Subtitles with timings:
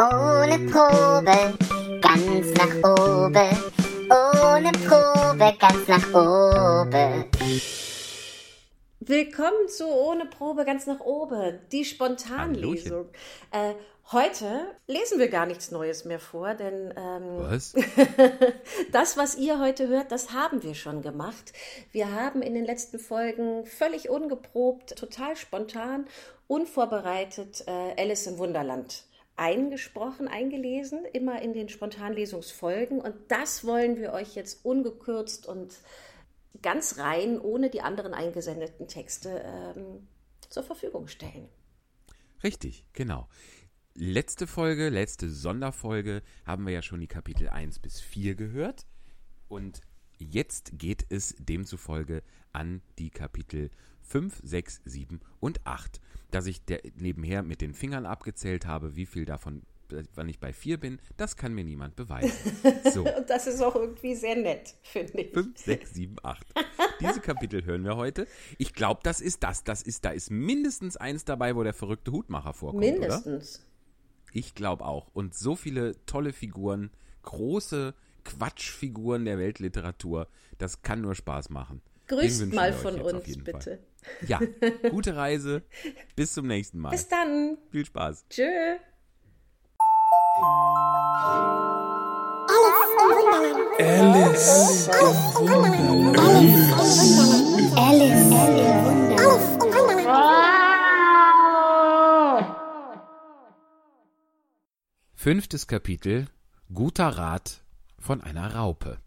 [0.00, 1.58] Ohne Probe,
[2.00, 3.50] ganz nach oben.
[4.08, 7.24] Ohne Probe, ganz nach oben.
[9.00, 13.08] Willkommen zu Ohne Probe ganz nach oben, die Spontanlesung.
[13.50, 13.74] Äh,
[14.12, 17.74] heute lesen wir gar nichts Neues mehr vor, denn ähm, Was?
[18.92, 21.52] das, was ihr heute hört, das haben wir schon gemacht.
[21.90, 26.06] Wir haben in den letzten Folgen völlig ungeprobt, total spontan,
[26.46, 29.07] unvorbereitet äh, Alice im Wunderland
[29.38, 33.00] eingesprochen, eingelesen, immer in den Spontanlesungsfolgen.
[33.00, 35.78] Und das wollen wir euch jetzt ungekürzt und
[36.60, 40.08] ganz rein, ohne die anderen eingesendeten Texte ähm,
[40.48, 41.48] zur Verfügung stellen.
[42.42, 43.28] Richtig, genau.
[43.94, 48.86] Letzte Folge, letzte Sonderfolge haben wir ja schon die Kapitel 1 bis 4 gehört.
[49.48, 49.80] Und
[50.18, 53.70] jetzt geht es demzufolge an die Kapitel
[54.08, 56.00] 5, 6, 7 und 8.
[56.30, 56.62] Dass ich
[56.96, 59.62] nebenher mit den Fingern abgezählt habe, wie viel davon,
[60.14, 62.32] wann ich bei 4 bin, das kann mir niemand beweisen.
[62.92, 63.04] So.
[63.04, 65.32] Und das ist auch irgendwie sehr nett, finde ich.
[65.32, 66.46] 5, 6, 7, 8.
[67.00, 68.26] Diese Kapitel hören wir heute.
[68.56, 69.64] Ich glaube, das ist das.
[69.64, 72.92] Das ist, da ist mindestens eins dabei, wo der verrückte Hutmacher vorkommt, oder?
[72.92, 73.64] Mindestens.
[74.32, 75.08] Ich glaube auch.
[75.14, 76.90] Und so viele tolle Figuren,
[77.22, 81.80] große Quatschfiguren der Weltliteratur, das kann nur Spaß machen.
[82.08, 83.78] Grüßt mal von uns, bitte.
[84.20, 84.26] Fall.
[84.26, 84.40] Ja,
[84.90, 85.62] gute Reise.
[86.16, 86.90] Bis zum nächsten Mal.
[86.90, 87.58] Bis dann.
[87.70, 88.24] Viel Spaß.
[88.30, 88.78] Tschö.
[93.78, 96.16] Alice im Wunderland.
[97.76, 99.18] Alice im Wunderland.
[105.14, 106.26] Fünftes Kapitel
[106.72, 107.62] Guter Rat
[107.98, 108.98] von einer Raupe.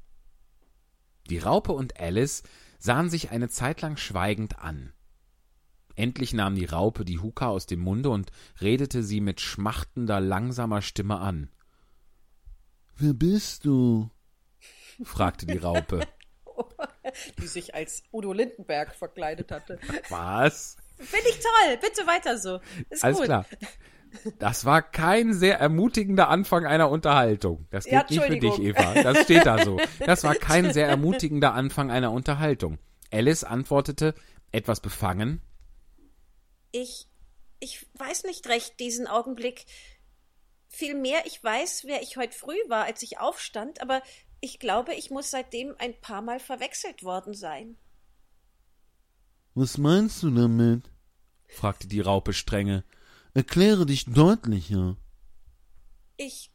[1.30, 2.44] Die Raupe und Alice
[2.82, 4.92] sahen sich eine Zeit lang schweigend an.
[5.96, 10.82] Endlich nahm die Raupe die Huka aus dem Munde und redete sie mit schmachtender, langsamer
[10.82, 11.52] Stimme an.
[12.98, 14.10] Wer bist du?
[15.04, 16.08] fragte die Raupe.
[17.40, 19.80] die sich als Udo Lindenberg verkleidet hatte.
[20.10, 20.78] Was?
[20.98, 21.78] Finde ich toll.
[21.82, 22.61] Bitte weiter so.
[22.89, 23.26] Ist Alles gut.
[23.26, 23.45] klar.
[24.39, 27.67] Das war kein sehr ermutigender Anfang einer Unterhaltung.
[27.72, 28.60] Das Ja, gilt nicht für dich.
[28.60, 28.94] Eva.
[29.02, 29.80] Das steht da so.
[30.05, 32.77] Das war kein sehr ermutigender Anfang einer Unterhaltung.
[33.11, 34.14] Alice antwortete,
[34.52, 35.42] etwas befangen.
[36.72, 37.08] Ich,
[37.60, 39.66] ich weiß nicht recht diesen Augenblick.
[40.67, 44.02] Vielmehr, ich weiß, wer ich heute früh war, als ich aufstand, aber
[44.39, 47.78] ich glaube, ich muss seitdem ein paar Mal verwechselt worden sein.
[49.54, 50.89] Was meinst du damit?
[51.48, 52.86] fragte die Raupe strenge.
[53.33, 54.97] Erkläre dich deutlicher.
[56.17, 56.52] Ich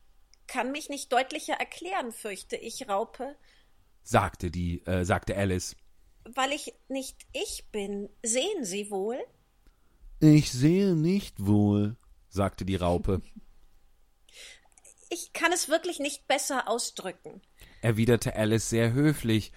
[0.47, 3.35] kann mich nicht deutlicher erklären, fürchte ich, Raupe,
[4.03, 5.77] sagte die, äh, sagte Alice.
[6.35, 8.09] weil ich nicht ich bin.
[8.23, 9.19] Sehen Sie wohl?
[10.21, 11.97] Ich sehe nicht wohl.
[12.29, 13.23] sagte die Raupe,
[15.09, 17.41] Ich kann es wirklich nicht besser ausdrücken,
[17.81, 19.53] erwiderte Alice sehr höflich.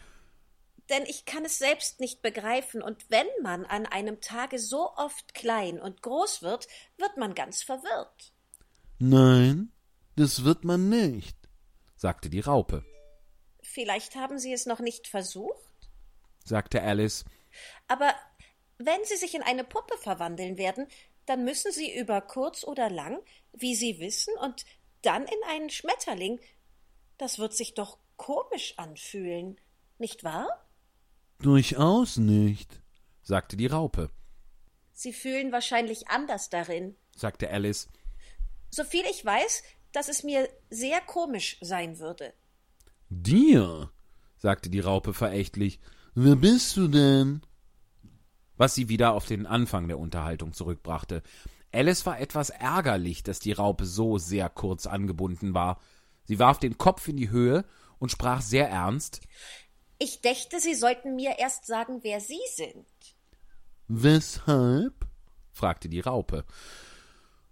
[0.89, 5.33] Denn ich kann es selbst nicht begreifen, und wenn man an einem Tage so oft
[5.33, 6.67] klein und groß wird,
[6.97, 8.33] wird man ganz verwirrt.
[8.97, 9.71] Nein,
[10.15, 11.37] das wird man nicht.
[11.95, 12.83] sagte die Raupe,
[13.61, 15.53] Vielleicht haben Sie es noch nicht versucht?
[16.43, 17.23] sagte Alice.
[17.87, 18.13] Aber
[18.77, 20.87] wenn Sie sich in eine Puppe verwandeln werden,
[21.25, 23.21] dann müssen Sie über kurz oder lang,
[23.53, 24.65] wie Sie wissen, und
[25.03, 26.39] dann in einen Schmetterling.
[27.17, 29.59] Das wird sich doch komisch anfühlen,
[29.97, 30.65] nicht wahr?
[31.41, 32.81] Durchaus nicht.
[33.21, 34.09] sagte die Raupe,
[34.91, 36.95] Sie fühlen wahrscheinlich anders darin.
[37.15, 37.87] sagte Alice.
[38.69, 39.63] Soviel ich weiß,
[39.93, 42.33] dass es mir sehr komisch sein würde.
[43.09, 43.91] Dir?
[44.37, 45.79] sagte die Raupe verächtlich,
[46.15, 47.41] Wer bist du denn?
[48.57, 51.23] was sie wieder auf den Anfang der Unterhaltung zurückbrachte.
[51.71, 55.79] Alice war etwas ärgerlich, dass die Raupe so sehr kurz angebunden war.
[56.25, 57.63] Sie warf den Kopf in die Höhe
[57.99, 59.21] und sprach sehr ernst.
[59.99, 62.87] Ich dächte, Sie sollten mir erst sagen, wer Sie sind.
[63.89, 65.05] Weshalb?
[65.51, 66.45] fragte die Raupe.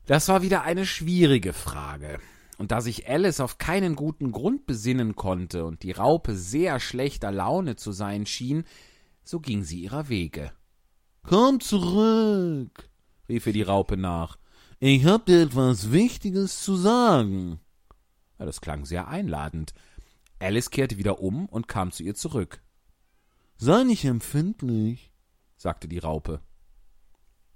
[0.05, 2.19] Das war wieder eine schwierige Frage.
[2.57, 7.31] Und da sich Alice auf keinen guten Grund besinnen konnte und die Raupe sehr schlechter
[7.31, 8.63] Laune zu sein schien,
[9.23, 10.53] so ging sie ihrer Wege.
[11.23, 12.89] Komm zurück.
[13.27, 14.37] rief ihr die Raupe nach.
[14.79, 17.59] Ich hab dir etwas Wichtiges zu sagen.
[18.39, 19.73] Ja, das klang sehr einladend.
[20.39, 22.61] Alice kehrte wieder um und kam zu ihr zurück,
[23.57, 25.11] Sei nicht empfindlich.
[25.57, 26.41] sagte die Raupe.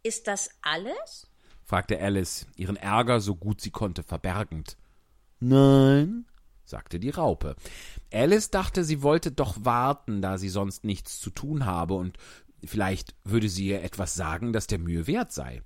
[0.04, 1.28] Ist das alles?
[1.64, 4.78] fragte Alice, ihren Ärger so gut sie konnte verbergend.
[5.40, 6.26] Nein,
[6.66, 7.56] sagte die Raupe.
[8.12, 12.18] Alice dachte, sie wollte doch warten, da sie sonst nichts zu tun habe, und
[12.64, 15.62] vielleicht würde sie ihr etwas sagen, das der Mühe wert sei.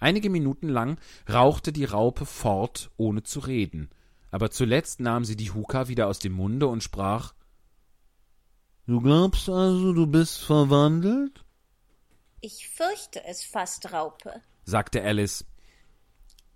[0.00, 0.98] Einige Minuten lang
[1.30, 3.90] rauchte die Raupe fort, ohne zu reden,
[4.30, 7.34] aber zuletzt nahm sie die Huka wieder aus dem Munde und sprach
[8.86, 11.44] Du glaubst also, du bist verwandelt?
[12.40, 14.42] Ich fürchte es fast, Raupe.
[14.64, 15.44] sagte Alice.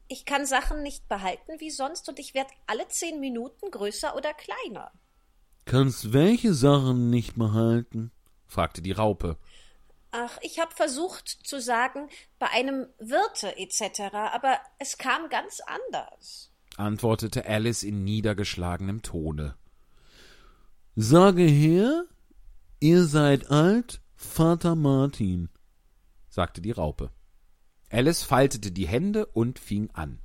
[0.08, 4.32] Ich kann Sachen nicht behalten wie sonst und ich werde alle zehn Minuten größer oder
[4.34, 4.92] kleiner.
[5.64, 8.12] Kannst welche Sachen nicht behalten?
[8.46, 9.36] fragte die Raupe.
[10.10, 12.08] Ach, ich habe versucht zu sagen,
[12.38, 16.51] bei einem Wirte etc., aber es kam ganz anders,
[16.82, 19.56] antwortete Alice in niedergeschlagenem Tone.
[20.94, 22.04] Sage her,
[22.80, 25.48] ihr seid alt, Vater Martin,
[26.28, 27.10] sagte die Raupe.
[27.90, 30.20] Alice faltete die Hände und fing an.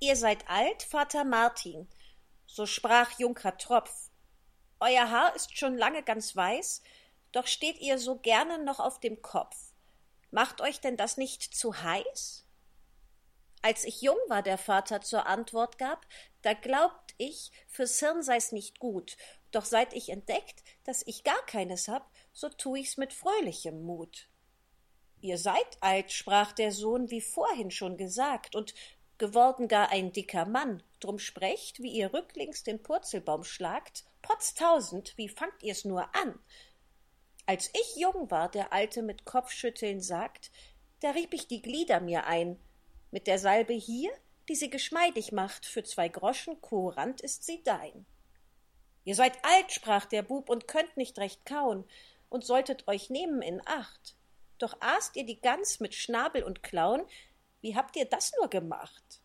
[0.00, 1.88] Ihr seid alt, Vater Martin,
[2.46, 4.10] so sprach Junker Tropf.
[4.80, 6.82] Euer Haar ist schon lange ganz weiß,
[7.32, 9.56] doch steht ihr so gerne noch auf dem Kopf.
[10.30, 12.47] Macht euch denn das nicht zu heiß?
[13.62, 16.06] Als ich jung war, der Vater zur Antwort gab,
[16.42, 19.16] da glaubt ich, fürs Hirn sei's nicht gut,
[19.50, 24.28] doch seit ich entdeckt, dass ich gar keines hab, so tu ich's mit fröhlichem Mut.
[25.20, 28.74] Ihr seid alt, sprach der Sohn, wie vorhin schon gesagt, und
[29.18, 35.28] geworden gar ein dicker Mann, drum sprecht, wie ihr rücklings den Purzelbaum schlagt, potztausend, wie
[35.28, 36.38] fangt ihr's nur an?
[37.46, 40.52] Als ich jung war, der Alte mit Kopfschütteln sagt,
[41.00, 42.60] da rieb ich die Glieder mir ein.
[43.10, 44.10] Mit der Salbe hier,
[44.48, 48.06] die sie geschmeidig macht, für zwei Groschen Kurant ist sie dein.
[49.04, 51.84] Ihr seid alt, sprach der Bub, und könnt nicht recht kauen,
[52.28, 54.16] und solltet euch nehmen in Acht.
[54.58, 57.02] Doch aßt ihr die Gans mit Schnabel und Klauen,
[57.60, 59.22] wie habt ihr das nur gemacht?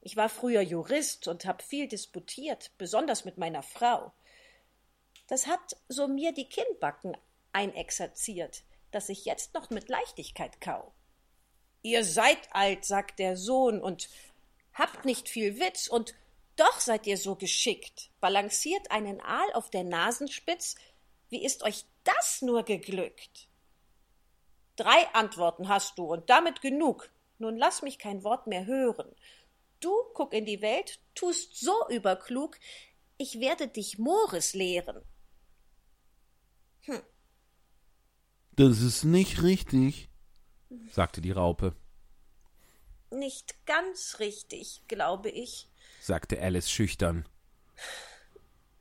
[0.00, 4.12] Ich war früher Jurist und hab viel disputiert, besonders mit meiner Frau.
[5.26, 7.16] Das hat so mir die Kinnbacken
[7.52, 10.92] einexerziert, dass ich jetzt noch mit Leichtigkeit kau.
[11.86, 14.08] Ihr seid alt, sagt der Sohn, und
[14.72, 16.16] habt nicht viel Witz, und
[16.56, 20.74] doch seid ihr so geschickt, balanciert einen Aal auf der Nasenspitz,
[21.28, 23.46] wie ist euch das nur geglückt?
[24.74, 27.08] Drei Antworten hast du, und damit genug.
[27.38, 29.14] Nun lass mich kein Wort mehr hören.
[29.78, 32.58] Du guck in die Welt, tust so überklug,
[33.16, 35.02] ich werde dich Mores lehren.
[36.80, 37.00] Hm.
[38.56, 40.08] Das ist nicht richtig,
[40.90, 41.74] sagte die Raupe.
[43.10, 45.68] Nicht ganz richtig, glaube ich,
[46.00, 47.28] sagte Alice schüchtern.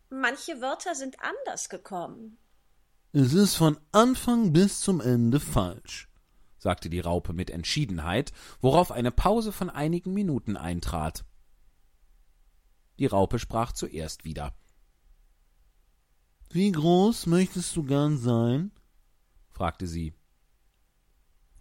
[0.10, 2.38] Manche Wörter sind anders gekommen.
[3.12, 6.10] Es ist von Anfang bis zum Ende falsch,
[6.58, 8.32] sagte die Raupe mit Entschiedenheit,
[8.62, 11.24] worauf eine Pause von einigen Minuten eintrat.
[13.00, 14.54] Die Raupe sprach zuerst wieder.
[16.50, 18.72] Wie groß möchtest du gern sein?
[19.50, 20.14] fragte sie.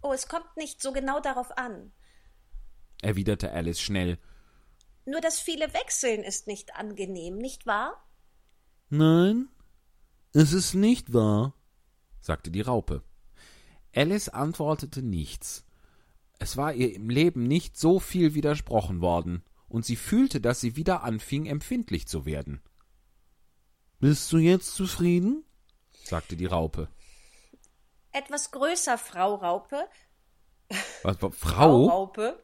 [0.05, 1.91] Oh, es kommt nicht so genau darauf an,
[3.01, 4.19] erwiderte Alice schnell.
[5.07, 8.07] Nur das viele Wechseln ist nicht angenehm, nicht wahr?
[8.89, 9.49] Nein,
[10.31, 11.55] es ist nicht wahr,
[12.21, 13.01] sagte die Raupe.
[13.95, 15.65] Alice antwortete nichts.
[16.37, 20.75] Es war ihr im Leben nicht so viel widersprochen worden, und sie fühlte, dass sie
[20.75, 22.61] wieder anfing, empfindlich zu werden.
[23.99, 25.43] Bist du jetzt zufrieden?
[26.03, 26.89] sagte die Raupe.
[28.15, 29.89] Etwas größer, Frau Raupe.
[31.03, 31.29] Was, Frau?
[31.31, 32.41] Frau Raupe.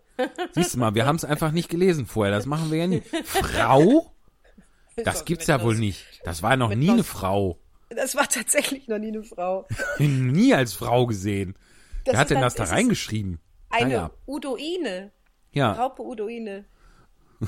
[0.51, 2.35] Siehst du mal, wir haben es einfach nicht gelesen vorher.
[2.35, 3.01] Das machen wir ja nie.
[3.23, 4.13] Frau?
[4.97, 6.05] Das gibt's ja wohl nicht.
[6.25, 7.57] Das war noch nie eine Frau.
[7.87, 9.65] Das war tatsächlich noch nie eine Frau.
[9.97, 11.57] nie als Frau gesehen.
[12.03, 13.39] Das Wer hat denn das da reingeschrieben?
[13.69, 14.11] Eine naja.
[14.25, 15.11] Udoine.
[15.53, 15.71] Ja.
[15.71, 16.65] Raupe Udoine.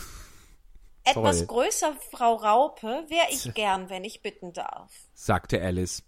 [1.04, 6.04] Etwas größer, Frau Raupe, wäre ich gern, wenn ich bitten darf, sagte Alice.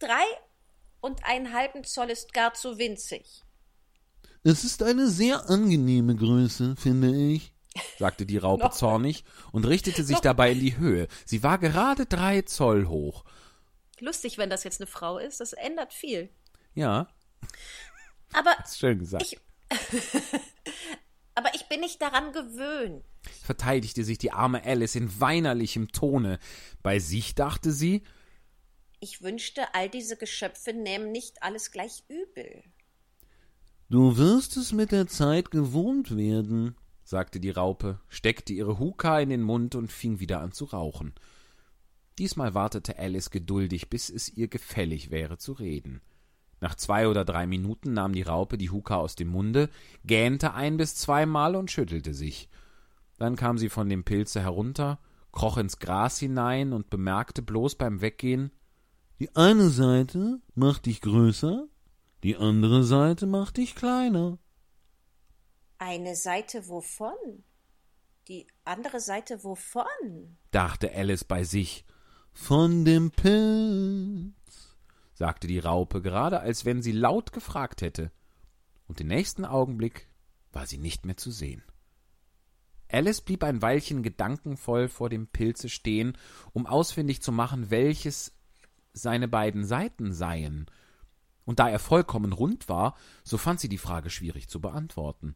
[0.00, 0.24] Drei
[1.00, 3.42] und einen halben Zoll ist gar zu winzig.
[4.42, 7.52] Es ist eine sehr angenehme Größe, finde ich,
[7.98, 11.08] sagte die Raupe zornig und richtete sich dabei in die Höhe.
[11.26, 13.24] Sie war gerade drei Zoll hoch.
[13.98, 16.30] Lustig, wenn das jetzt eine Frau ist, das ändert viel.
[16.74, 17.08] Ja.
[18.32, 19.24] Aber schön gesagt.
[19.24, 19.38] Ich,
[21.34, 23.04] aber ich bin nicht daran gewöhnt.
[23.42, 26.38] Verteidigte sich die arme Alice in weinerlichem Tone.
[26.82, 28.02] Bei sich dachte sie,
[29.00, 32.62] ich wünschte, all diese Geschöpfe nähmen nicht alles gleich übel.
[33.88, 39.30] Du wirst es mit der Zeit gewohnt werden, sagte die Raupe, steckte ihre Huka in
[39.30, 41.14] den Mund und fing wieder an zu rauchen.
[42.18, 46.02] Diesmal wartete Alice geduldig, bis es ihr gefällig wäre zu reden.
[46.60, 49.70] Nach zwei oder drei Minuten nahm die Raupe die Huka aus dem Munde,
[50.04, 52.50] gähnte ein bis zweimal und schüttelte sich.
[53.16, 55.00] Dann kam sie von dem Pilze herunter,
[55.32, 58.52] kroch ins Gras hinein und bemerkte bloß beim Weggehen
[59.20, 61.68] Die eine Seite macht dich größer,
[62.22, 64.38] Die andere Seite macht dich kleiner.
[65.76, 67.44] Eine Seite wovon?
[68.28, 70.38] Die andere Seite wovon?
[70.52, 71.84] dachte Alice bei sich,
[72.32, 74.78] Von dem Pilz.
[75.12, 78.10] sagte die Raupe, gerade als wenn sie laut gefragt hätte.
[78.86, 80.08] Und den nächsten Augenblick
[80.50, 81.62] war sie nicht mehr zu sehen.
[82.88, 86.16] Alice blieb ein Weilchen gedankenvoll vor dem Pilze stehen,
[86.54, 88.32] um ausfindig zu machen, welches
[88.92, 90.66] seine beiden Seiten seien.
[91.44, 95.34] Und da er vollkommen rund war, so fand sie die Frage schwierig zu beantworten.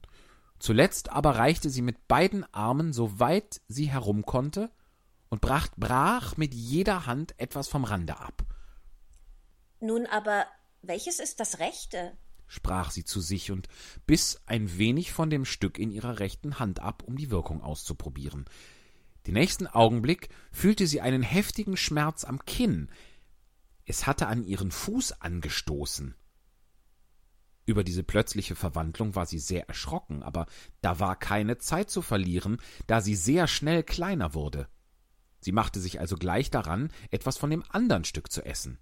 [0.58, 4.70] Zuletzt aber reichte sie mit beiden Armen so weit sie herum konnte
[5.28, 8.44] und brach, brach mit jeder Hand etwas vom Rande ab.
[9.80, 10.46] Nun aber,
[10.82, 12.16] welches ist das Rechte?
[12.46, 13.68] sprach sie zu sich und
[14.06, 18.44] biss ein wenig von dem Stück in ihrer rechten Hand ab, um die Wirkung auszuprobieren.
[19.26, 22.88] Den nächsten Augenblick fühlte sie einen heftigen Schmerz am Kinn.
[23.84, 26.14] Es hatte an ihren Fuß angestoßen.
[27.66, 30.46] Über diese plötzliche Verwandlung war sie sehr erschrocken, aber
[30.82, 34.68] da war keine Zeit zu verlieren, da sie sehr schnell kleiner wurde.
[35.40, 38.78] Sie machte sich also gleich daran, etwas von dem andern Stück zu essen.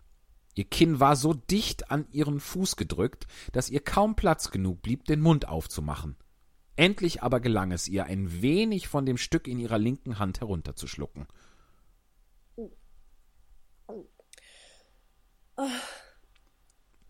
[0.55, 5.05] Ihr Kinn war so dicht an ihren Fuß gedrückt, dass ihr kaum Platz genug blieb,
[5.07, 6.17] den Mund aufzumachen.
[6.77, 11.27] Endlich aber gelang es ihr, ein wenig von dem Stück in ihrer linken Hand herunterzuschlucken.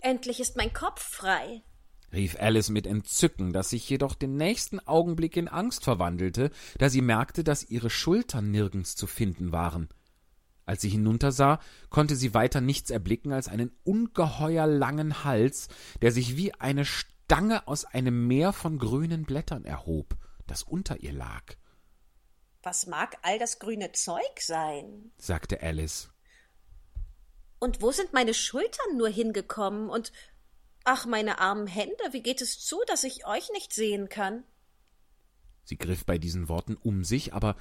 [0.01, 1.63] Endlich ist mein Kopf frei.
[2.13, 7.01] rief Alice mit Entzücken, das sich jedoch den nächsten Augenblick in Angst verwandelte, da sie
[7.01, 9.89] merkte, dass ihre Schultern nirgends zu finden waren.
[10.67, 11.59] Als sie hinuntersah,
[11.91, 15.69] konnte sie weiter nichts erblicken als einen ungeheuer langen Hals,
[16.03, 21.13] der sich wie eine Stange aus einem Meer von grünen Blättern erhob, das unter ihr
[21.13, 21.43] lag,
[22.63, 25.13] Was mag all das grüne Zeug sein?
[25.17, 26.11] sagte Alice.
[27.63, 29.89] Und wo sind meine Schultern nur hingekommen?
[29.89, 30.11] Und
[30.83, 34.43] ach, meine armen Hände, wie geht es zu, dass ich euch nicht sehen kann?
[35.63, 37.55] Sie griff bei diesen Worten um sich, aber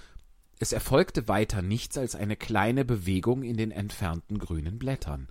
[0.57, 5.29] es erfolgte weiter nichts als eine kleine Bewegung in den entfernten grünen Blättern.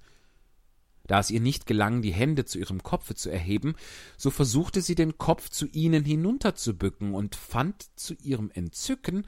[1.03, 3.75] Da es ihr nicht gelang, die Hände zu ihrem Kopfe zu erheben,
[4.17, 9.27] so versuchte sie den Kopf zu ihnen hinunterzubücken und fand zu ihrem Entzücken,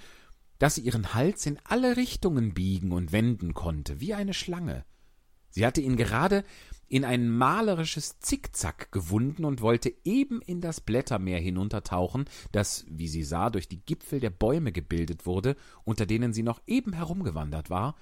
[0.60, 4.84] dass sie ihren Hals in alle Richtungen biegen und wenden konnte, wie eine Schlange.
[5.52, 6.44] Sie hatte ihn gerade
[6.88, 13.22] in ein malerisches Zickzack gewunden und wollte eben in das Blättermeer hinuntertauchen, das, wie sie
[13.22, 17.96] sah, durch die Gipfel der Bäume gebildet wurde, unter denen sie noch eben herumgewandert war,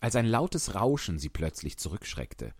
[0.00, 2.54] als ein lautes Rauschen sie plötzlich zurückschreckte.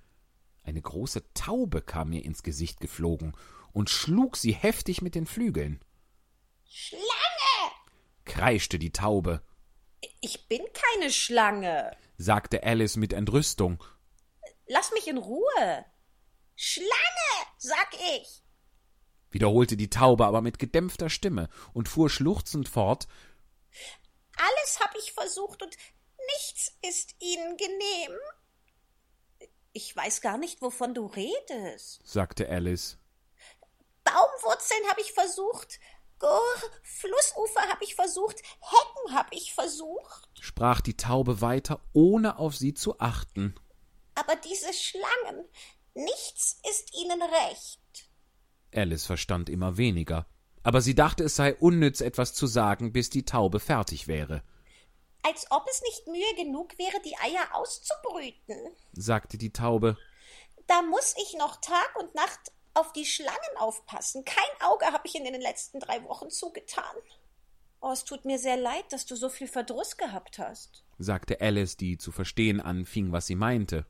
[0.62, 3.32] Eine große Taube kam ihr ins Gesicht geflogen
[3.72, 5.80] und schlug sie heftig mit den Flügeln.
[6.68, 7.04] Schlange!
[8.24, 9.42] Kreischte die Taube,
[10.20, 11.90] Ich bin keine Schlange.
[12.18, 13.82] sagte Alice mit Entrüstung.
[14.72, 15.84] Lass mich in Ruhe.
[16.54, 18.44] Schlange, sag ich!
[19.32, 23.08] wiederholte die Taube aber mit gedämpfter Stimme und fuhr schluchzend fort,
[24.36, 25.76] Alles hab ich versucht und
[26.34, 28.18] nichts ist ihnen genehm.
[29.72, 32.00] Ich weiß gar nicht, wovon du redest.
[32.04, 32.96] sagte Alice.
[34.04, 35.80] Baumwurzeln hab ich versucht,
[36.20, 36.42] Gur,
[36.82, 40.28] Flussufer hab ich versucht, Hecken hab ich versucht.
[40.40, 43.54] sprach die Taube weiter, ohne auf sie zu achten.
[44.14, 45.44] Aber diese Schlangen,
[45.94, 48.08] nichts ist ihnen recht.
[48.74, 50.26] Alice verstand immer weniger,
[50.62, 54.42] aber sie dachte, es sei unnütz, etwas zu sagen, bis die Taube fertig wäre,
[55.22, 58.56] Als ob es nicht Mühe genug wäre, die Eier auszubrüten.
[58.92, 59.96] sagte die Taube.
[60.66, 64.24] Da muss ich noch Tag und Nacht auf die Schlangen aufpassen.
[64.24, 66.94] Kein Auge habe ich in den letzten drei Wochen zugetan.
[67.80, 70.84] Oh, es tut mir sehr leid, dass du so viel Verdruss gehabt hast.
[70.98, 73.86] sagte Alice, die zu verstehen anfing, was sie meinte.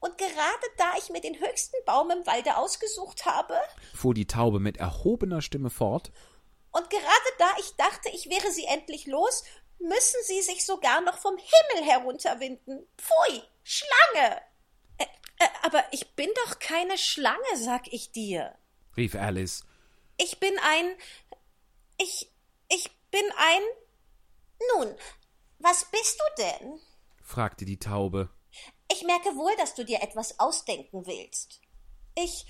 [0.00, 3.54] Und gerade da ich mir den höchsten Baum im Walde ausgesucht habe,
[3.94, 6.10] fuhr die Taube mit erhobener Stimme fort,
[6.72, 9.44] und gerade da ich dachte, ich wäre sie endlich los,
[9.78, 12.86] müssen sie sich sogar noch vom Himmel herunterwinden.
[12.96, 14.40] Pfui, Schlange!
[14.98, 15.06] Äh,
[15.62, 18.54] aber ich bin doch keine Schlange, sag ich dir.
[18.96, 19.64] rief Alice.
[20.16, 20.96] Ich bin ein.
[21.98, 22.30] Ich.
[22.68, 23.62] Ich bin ein.
[24.76, 24.94] Nun,
[25.58, 26.80] was bist du denn?
[27.22, 28.28] fragte die Taube.
[28.92, 31.60] Ich merke wohl, dass du dir etwas ausdenken willst.
[32.16, 32.46] Ich.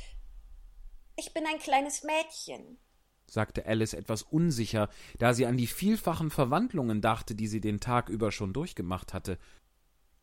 [1.16, 2.78] Ich bin ein kleines Mädchen.
[3.26, 8.08] sagte Alice etwas unsicher, da sie an die vielfachen Verwandlungen dachte, die sie den Tag
[8.08, 9.38] über schon durchgemacht hatte,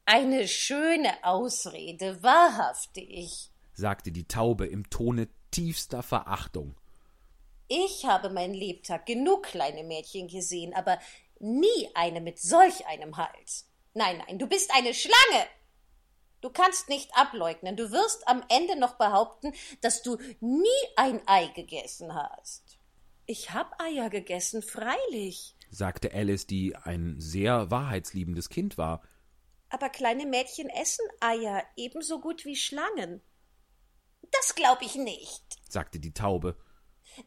[0.05, 3.51] Eine schöne Ausrede, wahrhaftig.
[3.73, 6.75] sagte die Taube im Tone tiefster Verachtung.
[7.67, 10.97] Ich habe mein Lebtag genug kleine Mädchen gesehen, aber
[11.39, 13.69] nie eine mit solch einem Hals.
[13.93, 15.45] Nein, nein, du bist eine Schlange.
[16.41, 17.75] Du kannst nicht ableugnen.
[17.75, 22.77] Du wirst am Ende noch behaupten, dass du nie ein Ei gegessen hast.
[23.25, 25.55] Ich hab Eier gegessen, freilich.
[25.69, 29.01] sagte Alice, die ein sehr wahrheitsliebendes Kind war.
[29.69, 33.21] Aber kleine Mädchen essen Eier ebenso gut wie Schlangen.
[34.31, 35.43] Das glaube ich nicht.
[35.67, 36.55] sagte die Taube.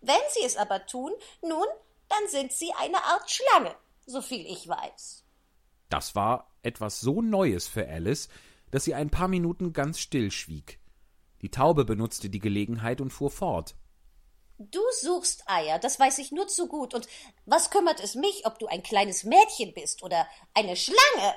[0.01, 1.13] Wenn sie es aber tun,
[1.43, 1.67] nun,
[2.09, 3.75] dann sind sie eine Art Schlange,
[4.07, 5.25] so viel ich weiß.
[5.89, 8.29] Das war etwas so Neues für Alice,
[8.71, 10.81] dass sie ein paar Minuten ganz still schwieg.
[11.43, 13.75] Die Taube benutzte die Gelegenheit und fuhr fort.
[14.59, 16.93] Du suchst Eier, das weiß ich nur zu gut.
[16.93, 17.09] Und
[17.47, 21.35] was kümmert es mich, ob du ein kleines Mädchen bist oder eine Schlange?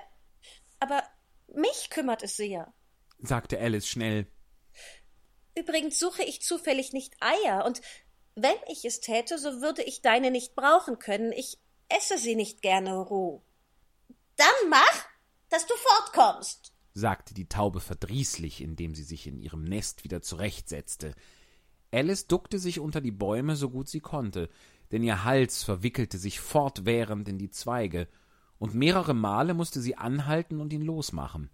[0.80, 1.04] Aber
[1.48, 2.74] mich kümmert es sehr.
[3.20, 4.28] sagte Alice schnell.
[5.56, 7.82] Übrigens suche ich zufällig nicht Eier, und
[8.36, 11.32] wenn ich es täte, so würde ich deine nicht brauchen können.
[11.32, 11.60] Ich
[11.90, 13.44] esse sie nicht gerne roh.
[14.36, 15.06] Dann mach,
[15.50, 21.16] dass du fortkommst, sagte die Taube verdrießlich, indem sie sich in ihrem Nest wieder zurechtsetzte.
[21.92, 24.50] Alice duckte sich unter die Bäume so gut sie konnte,
[24.92, 28.08] denn ihr Hals verwickelte sich fortwährend in die Zweige,
[28.60, 31.50] und mehrere Male musste sie anhalten und ihn losmachen.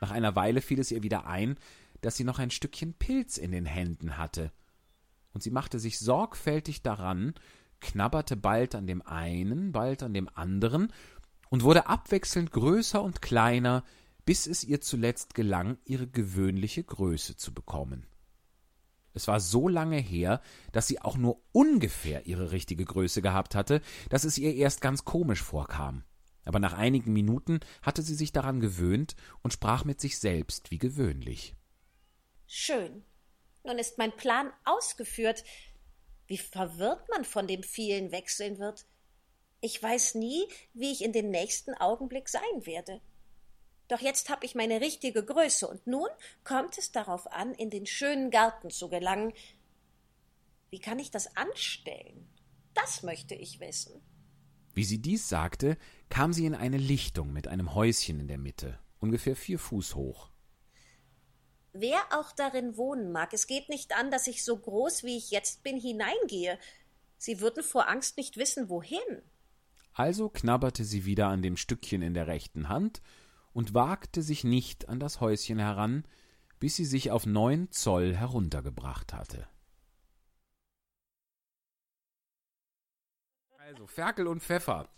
[0.00, 1.56] Nach einer Weile fiel es ihr wieder ein,
[2.02, 4.52] dass sie noch ein Stückchen Pilz in den Händen hatte,
[5.32, 7.34] und sie machte sich sorgfältig daran,
[7.80, 10.92] knabberte bald an dem einen, bald an dem anderen
[11.50, 13.84] und wurde abwechselnd größer und kleiner,
[14.24, 18.06] bis es ihr zuletzt gelang, ihre gewöhnliche Größe zu bekommen.
[19.14, 20.40] Es war so lange her,
[20.72, 25.04] dass sie auch nur ungefähr ihre richtige Größe gehabt hatte, dass es ihr erst ganz
[25.04, 26.04] komisch vorkam.
[26.44, 30.78] Aber nach einigen Minuten hatte sie sich daran gewöhnt und sprach mit sich selbst wie
[30.78, 31.54] gewöhnlich.
[32.46, 33.04] Schön.
[33.62, 35.44] Nun ist mein Plan ausgeführt.
[36.26, 38.84] Wie verwirrt man von dem vielen wechseln wird.
[39.60, 43.00] Ich weiß nie, wie ich in den nächsten Augenblick sein werde.
[43.94, 46.08] Doch jetzt habe ich meine richtige Größe, und nun
[46.42, 49.32] kommt es darauf an, in den schönen Garten zu gelangen.
[50.70, 52.28] Wie kann ich das anstellen?
[52.74, 54.02] Das möchte ich wissen.
[54.72, 55.76] Wie sie dies sagte,
[56.08, 60.28] kam sie in eine Lichtung mit einem Häuschen in der Mitte, ungefähr vier Fuß hoch.
[61.72, 65.30] Wer auch darin wohnen mag, es geht nicht an, dass ich so groß wie ich
[65.30, 66.58] jetzt bin hineingehe.
[67.16, 69.22] Sie würden vor Angst nicht wissen, wohin.
[69.92, 73.00] Also knabberte sie wieder an dem Stückchen in der rechten Hand
[73.54, 76.04] und wagte sich nicht an das Häuschen heran,
[76.58, 79.48] bis sie sich auf neun Zoll heruntergebracht hatte.
[83.56, 84.90] Also Ferkel und Pfeffer.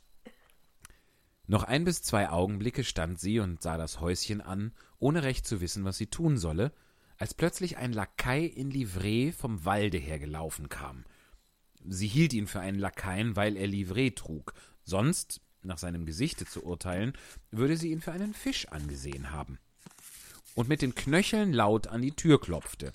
[1.46, 5.60] Noch ein bis zwei Augenblicke stand sie und sah das Häuschen an, ohne recht zu
[5.60, 6.72] wissen, was sie tun solle,
[7.18, 11.04] als plötzlich ein Lakai in Livree vom Walde hergelaufen kam.
[11.84, 16.64] Sie hielt ihn für einen Lakaien, weil er Livree trug, sonst, nach seinem Gesichte zu
[16.64, 17.12] urteilen,
[17.50, 19.58] würde sie ihn für einen Fisch angesehen haben.
[20.54, 22.92] Und mit den Knöcheln laut an die Tür klopfte.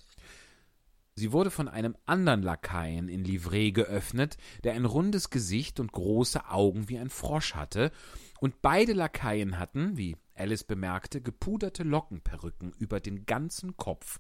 [1.16, 6.50] Sie wurde von einem andern Lakaien in Livree geöffnet, der ein rundes Gesicht und große
[6.50, 7.92] Augen wie ein Frosch hatte,
[8.40, 14.20] und beide Lakaien hatten, wie Alice bemerkte, gepuderte Lockenperücken über den ganzen Kopf.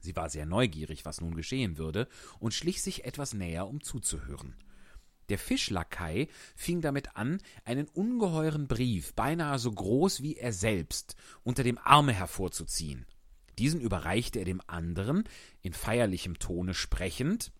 [0.00, 2.08] Sie war sehr neugierig, was nun geschehen würde,
[2.40, 4.54] und schlich sich etwas näher, um zuzuhören.
[5.28, 11.62] Der Fischlakai fing damit an, einen ungeheuren Brief, beinahe so groß wie er selbst, unter
[11.62, 13.06] dem Arme hervorzuziehen.
[13.58, 15.24] Diesen überreichte er dem anderen,
[15.60, 17.52] in feierlichem Tone sprechend.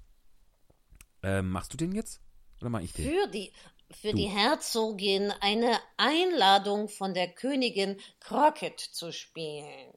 [1.22, 2.20] Ähm, machst du den jetzt?
[2.60, 3.10] Oder mach ich den?
[3.10, 3.52] Für die,
[3.92, 4.16] für Du.
[4.16, 9.92] die Herzogin eine Einladung von der Königin Crockett zu spielen.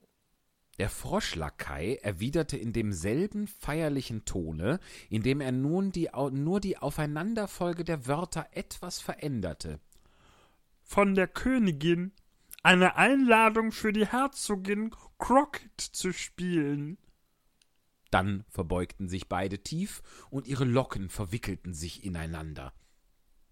[0.78, 8.08] Der Froschlakai erwiderte in demselben feierlichen Tone, indem er nun die, nur die Aufeinanderfolge der
[8.08, 9.80] Wörter etwas veränderte.
[10.86, 12.14] von der Königin
[12.64, 16.98] eine Einladung für die Herzogin Crockett zu spielen.
[18.12, 22.74] Dann verbeugten sich beide tief und ihre Locken verwickelten sich ineinander.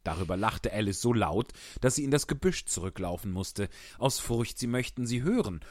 [0.03, 4.67] Darüber lachte Alice so laut, dass sie in das Gebüsch zurücklaufen musste, aus Furcht, sie
[4.67, 5.61] möchten sie hören.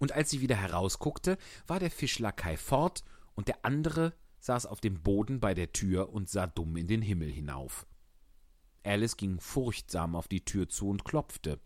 [0.00, 1.36] Und als sie wieder herausguckte,
[1.66, 6.28] war der Fischlakai fort und der andere saß auf dem Boden bei der Tür und
[6.28, 7.86] sah dumm in den Himmel hinauf.
[8.82, 11.60] Alice ging furchtsam auf die Tür zu und klopfte.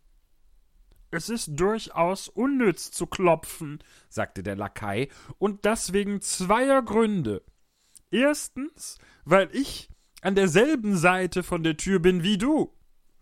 [1.13, 7.45] Es ist durchaus unnütz zu klopfen, sagte der Lakai, und das wegen zweier Gründe.
[8.11, 9.89] Erstens, weil ich
[10.23, 12.77] an derselben Seite von der Tür bin wie du.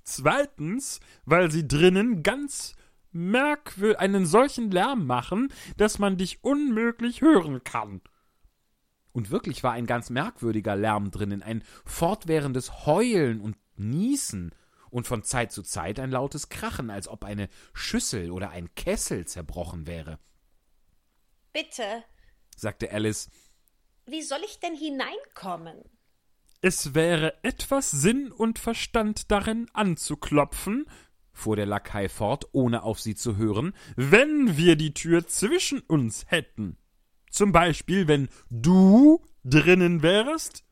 [0.04, 2.74] Zweitens, weil sie drinnen ganz
[3.12, 8.00] merkwürdig einen solchen Lärm machen, dass man dich unmöglich hören kann.
[9.12, 14.54] Und wirklich war ein ganz merkwürdiger Lärm drinnen, ein fortwährendes Heulen und Niesen
[14.90, 19.26] und von Zeit zu Zeit ein lautes Krachen, als ob eine Schüssel oder ein Kessel
[19.26, 20.18] zerbrochen wäre.
[21.52, 22.04] Bitte,
[22.56, 23.30] sagte Alice.
[24.06, 25.82] wie soll ich denn hineinkommen?
[26.60, 30.86] Es wäre etwas Sinn und Verstand darin anzuklopfen,
[31.32, 36.24] fuhr der Lakai fort, ohne auf sie zu hören, wenn wir die Tür zwischen uns
[36.28, 36.76] hätten.
[37.30, 40.64] Zum Beispiel, wenn du drinnen wärst,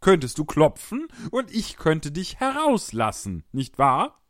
[0.00, 4.22] könntest du klopfen und ich könnte dich herauslassen, nicht wahr?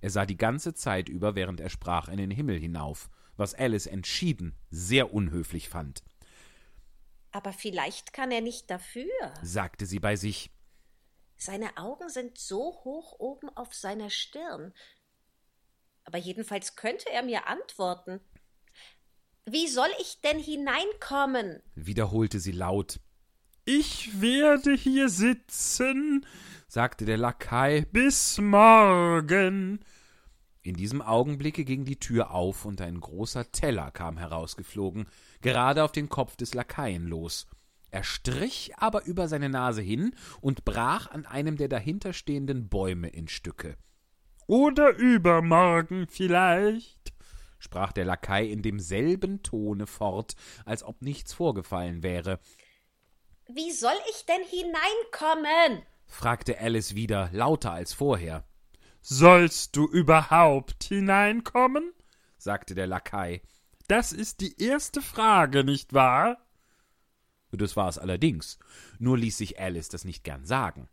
[0.00, 3.86] Er sah die ganze Zeit über, während er sprach, in den Himmel hinauf, was Alice
[3.86, 6.02] entschieden sehr unhöflich fand.
[7.30, 9.10] Aber vielleicht kann er nicht dafür.
[9.42, 10.50] sagte sie bei sich.
[11.38, 14.74] Seine Augen sind so hoch oben auf seiner Stirn.
[16.04, 18.20] Aber jedenfalls könnte er mir antworten.
[19.46, 21.62] Wie soll ich denn hineinkommen?
[21.74, 23.00] wiederholte sie laut.
[23.64, 26.26] Ich werde hier sitzen,
[26.66, 29.84] sagte der Lakai, bis morgen.
[30.62, 35.06] In diesem Augenblicke ging die Tür auf und ein großer Teller kam herausgeflogen,
[35.40, 37.46] gerade auf den Kopf des Lakaien los.
[37.90, 43.28] Er strich aber über seine Nase hin und brach an einem der dahinterstehenden Bäume in
[43.28, 43.76] Stücke.
[44.46, 47.12] Oder übermorgen vielleicht,
[47.58, 52.40] sprach der Lakai in demselben Tone fort, als ob nichts vorgefallen wäre.
[53.46, 55.82] Wie soll ich denn hineinkommen?
[56.06, 58.44] fragte Alice wieder, lauter als vorher.
[59.00, 61.92] Sollst du überhaupt hineinkommen?
[62.36, 63.42] sagte der Lakai.
[63.86, 66.47] Das ist die erste Frage, nicht wahr?
[67.50, 68.58] Das war es allerdings,
[68.98, 70.88] nur ließ sich Alice das nicht gern sagen.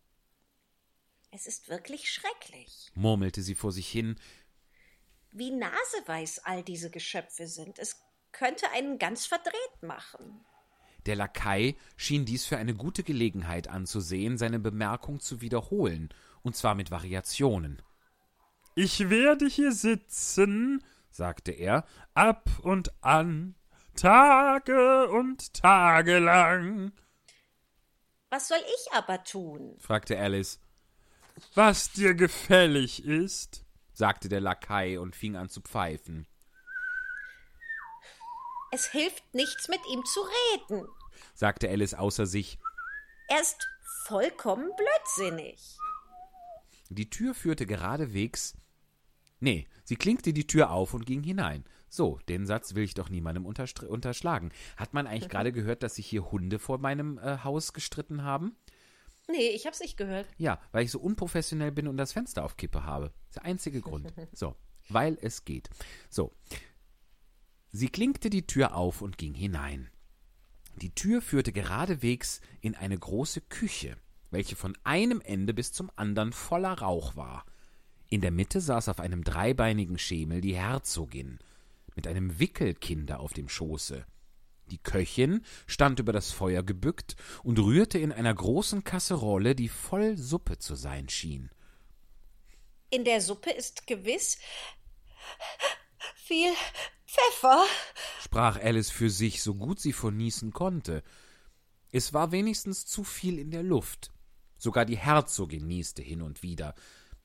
[1.31, 2.91] Es ist wirklich schrecklich.
[2.95, 4.15] murmelte sie vor sich hin.
[5.31, 7.77] Wie naseweiß all diese Geschöpfe sind.
[7.77, 10.45] Es könnte einen ganz verdreht machen.
[11.05, 16.09] Der Lakai schien dies für eine gute Gelegenheit anzusehen, seine Bemerkung zu wiederholen,
[16.41, 17.81] und zwar mit Variationen.
[18.75, 23.55] Ich werde hier sitzen, sagte er, ab und an,
[23.95, 26.91] Tage und Tage lang.
[28.29, 29.75] Was soll ich aber tun?
[29.79, 30.59] fragte Alice.
[31.53, 36.27] Was dir gefällig ist, sagte der Lakai und fing an zu pfeifen.
[38.71, 40.87] Es hilft nichts, mit ihm zu reden.
[41.33, 42.59] sagte Alice außer sich.
[43.29, 43.67] Er ist
[44.05, 45.77] vollkommen blödsinnig.
[46.89, 48.55] Die Tür führte geradewegs.
[49.39, 51.65] Nee, sie klinkte die Tür auf und ging hinein.
[51.95, 54.51] So, den Satz will ich doch niemandem unterschlagen.
[54.75, 58.57] Hat man eigentlich gerade gehört, dass sich hier Hunde vor meinem äh, Haus gestritten haben?
[59.29, 60.27] Nee, ich hab's nicht gehört.
[60.37, 63.05] Ja, weil ich so unprofessionell bin und das Fenster auf Kippe habe.
[63.05, 64.11] Das ist der einzige Grund.
[64.33, 64.57] So,
[64.89, 65.69] weil es geht.
[66.09, 66.33] So.
[67.71, 69.89] Sie klinkte die Tür auf und ging hinein.
[70.75, 73.95] Die Tür führte geradewegs in eine große Küche,
[74.31, 77.45] welche von einem Ende bis zum anderen voller Rauch war.
[78.09, 81.39] In der Mitte saß auf einem dreibeinigen Schemel die Herzogin
[81.95, 84.05] mit einem Wickelkinder auf dem Schoße.
[84.71, 90.17] Die Köchin stand über das Feuer gebückt und rührte in einer großen Kasserolle, die voll
[90.17, 91.51] Suppe zu sein schien.
[92.89, 94.37] In der Suppe ist gewiss
[96.15, 96.51] viel
[97.05, 97.63] Pfeffer,
[98.21, 101.03] sprach Alice für sich, so gut sie vor Niesen konnte.
[101.91, 104.11] Es war wenigstens zu viel in der Luft.
[104.57, 106.75] Sogar die Herzogin nieste hin und wieder.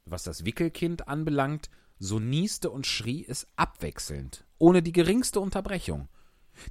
[0.05, 6.09] Was das Wickelkind anbelangt, so nieste und schrie es abwechselnd, ohne die geringste Unterbrechung.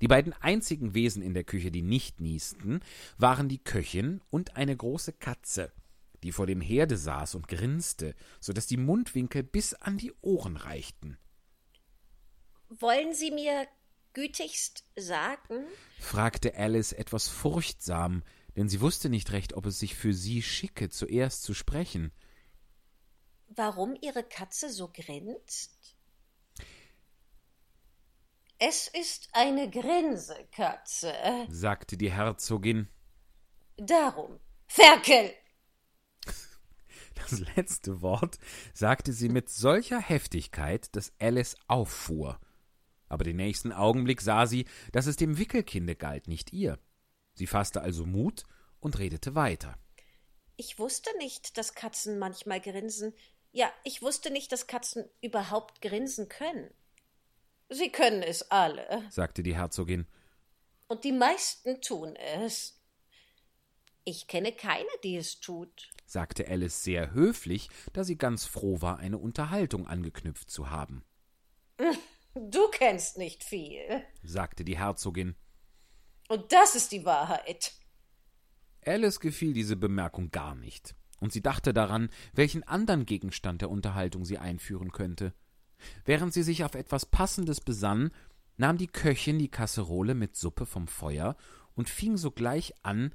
[0.01, 2.81] Die beiden einzigen Wesen in der Küche, die nicht niesten,
[3.17, 5.71] waren die Köchin und eine große Katze,
[6.23, 10.55] die vor dem Herde saß und grinste, so dass die Mundwinkel bis an die Ohren
[10.55, 11.17] reichten.
[12.69, 13.67] Wollen Sie mir
[14.13, 15.65] gütigst sagen?
[15.99, 18.23] fragte Alice etwas furchtsam,
[18.55, 22.11] denn sie wusste nicht recht, ob es sich für sie schicke, zuerst zu sprechen.
[23.47, 25.95] Warum Ihre Katze so grinst?
[28.61, 31.13] Es ist eine Grinsekatze,
[31.49, 32.89] sagte die Herzogin.
[33.77, 34.39] Darum.
[34.67, 35.33] Ferkel!
[37.15, 38.37] Das letzte Wort
[38.73, 42.39] sagte sie mit solcher Heftigkeit, dass Alice auffuhr.
[43.07, 46.79] Aber den nächsten Augenblick sah sie, dass es dem Wickelkinde galt, nicht ihr.
[47.33, 48.43] Sie fasste also Mut
[48.79, 49.77] und redete weiter.
[50.55, 53.13] Ich wusste nicht, dass Katzen manchmal grinsen.
[53.51, 56.73] Ja, ich wusste nicht, dass Katzen überhaupt grinsen können.
[57.69, 59.03] Sie können es alle.
[59.09, 60.07] sagte die Herzogin.
[60.87, 62.81] Und die meisten tun es.
[64.03, 68.97] Ich kenne keine, die es tut, sagte Alice sehr höflich, da sie ganz froh war,
[68.97, 71.03] eine Unterhaltung angeknüpft zu haben.
[72.35, 75.35] Du kennst nicht viel, sagte die Herzogin.
[76.29, 77.73] Und das ist die Wahrheit.
[78.85, 84.25] Alice gefiel diese Bemerkung gar nicht, und sie dachte daran, welchen anderen Gegenstand der Unterhaltung
[84.25, 85.33] sie einführen könnte.
[86.05, 88.11] Während sie sich auf etwas Passendes besann,
[88.57, 91.35] nahm die Köchin die Kasserole mit Suppe vom Feuer
[91.75, 93.13] und fing sogleich an,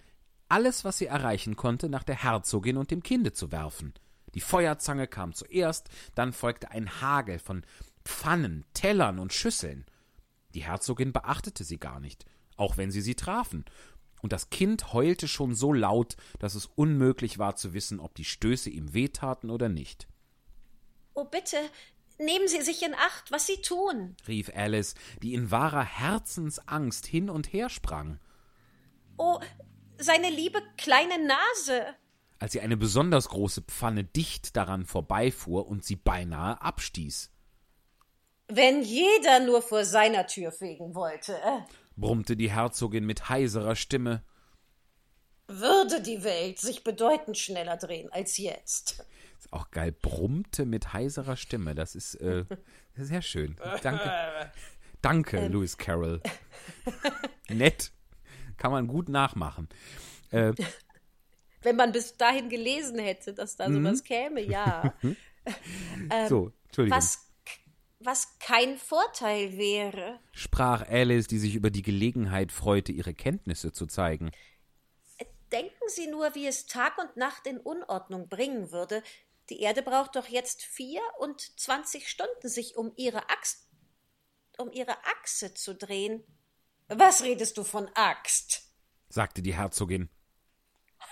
[0.49, 3.95] alles, was sie erreichen konnte, nach der Herzogin und dem Kinde zu werfen.
[4.35, 7.63] Die Feuerzange kam zuerst, dann folgte ein Hagel von
[8.05, 9.87] Pfannen, Tellern und Schüsseln.
[10.55, 12.25] Die Herzogin beachtete sie gar nicht,
[12.57, 13.65] auch wenn sie sie trafen,
[14.25, 18.25] und das Kind heulte schon so laut, dass es unmöglich war zu wissen, ob die
[18.25, 20.09] Stöße ihm wehtaten oder nicht.
[21.13, 21.59] Oh, bitte,
[22.19, 24.17] nehmen Sie sich in Acht, was Sie tun.
[24.29, 28.19] rief Alice, die in wahrer Herzensangst hin und her sprang.
[29.17, 29.39] Oh,
[29.99, 31.87] seine liebe kleine Nase.
[32.41, 37.31] als sie eine besonders große Pfanne dicht daran vorbeifuhr und sie beinahe abstieß.
[38.49, 41.39] Wenn jeder nur vor seiner Tür fegen wollte,
[41.97, 44.23] brummte die Herzogin mit heiserer Stimme.
[45.47, 49.05] würde die Welt sich bedeutend schneller drehen als jetzt.
[49.55, 51.77] Auch geil, brummte mit heiserer Stimme.
[51.77, 52.45] Das ist äh,
[52.97, 53.55] sehr schön.
[53.83, 54.51] Danke.
[55.01, 56.21] Danke, Lewis Carroll.
[57.49, 57.93] Nett.
[58.57, 59.69] Kann man gut nachmachen.
[60.33, 60.55] Äh,
[61.63, 64.93] Wenn man bis dahin gelesen hätte, dass da sowas käme, ja.
[66.29, 66.99] so, Entschuldigung.
[66.99, 67.31] Was,
[68.01, 70.19] was kein Vorteil wäre.
[70.33, 74.31] sprach Alice, die sich über die Gelegenheit freute, ihre Kenntnisse zu zeigen.
[75.53, 79.05] Denken Sie nur, wie es Tag und Nacht in Unordnung bringen würde.
[79.51, 83.69] Die Erde braucht doch jetzt vier und zwanzig Stunden, sich um ihre Axt,
[84.59, 86.25] um ihre Achse zu drehen.
[86.89, 88.63] Was redest du von Axt?
[89.09, 90.09] sagte die Herzogin.